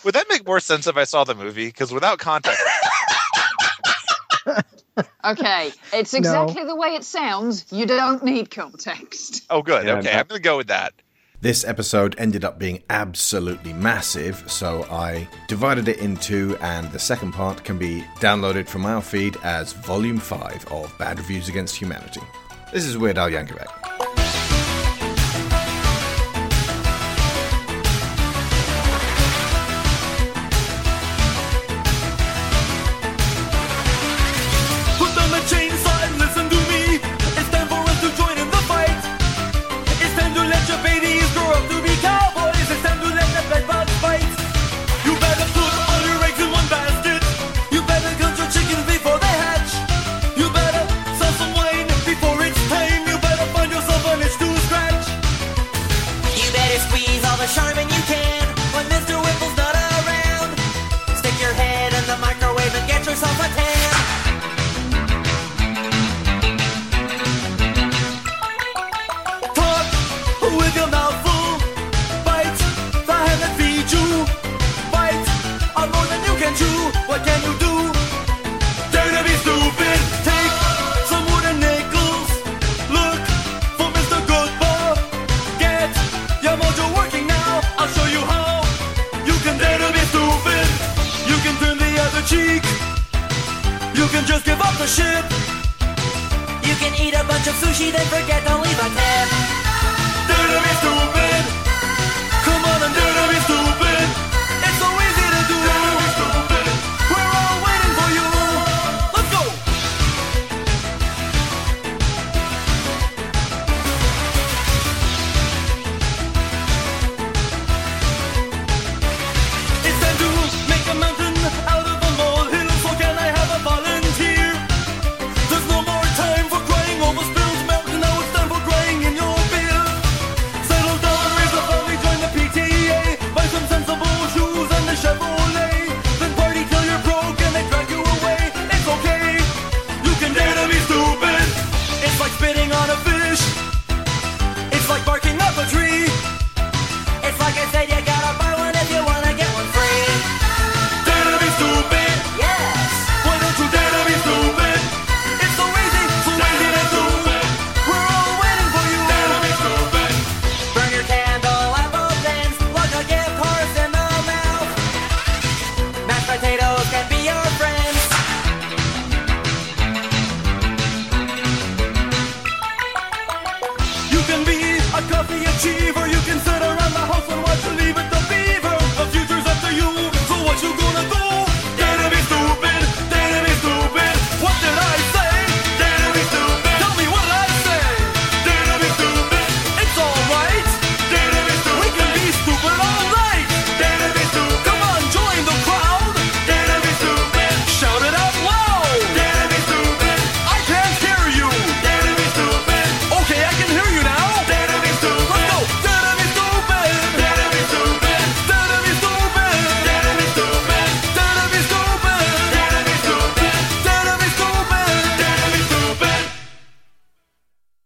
[0.05, 1.67] Would that make more sense if I saw the movie?
[1.67, 2.63] Because without context,
[5.25, 6.19] Okay, it's No.
[6.19, 7.65] exactly the way it sounds.
[7.71, 9.45] You don't need context.
[9.51, 10.93] oh good, Yeah, okay, that- I'm gonna go with that.
[11.41, 17.33] This episode ended up being absolutely massive, so I divided it into, and the second
[17.33, 22.21] part can be downloaded from our feed as Volume 5 of Bad Reviews Against Humanity.
[22.73, 23.67] This is Weird Al Yankovic.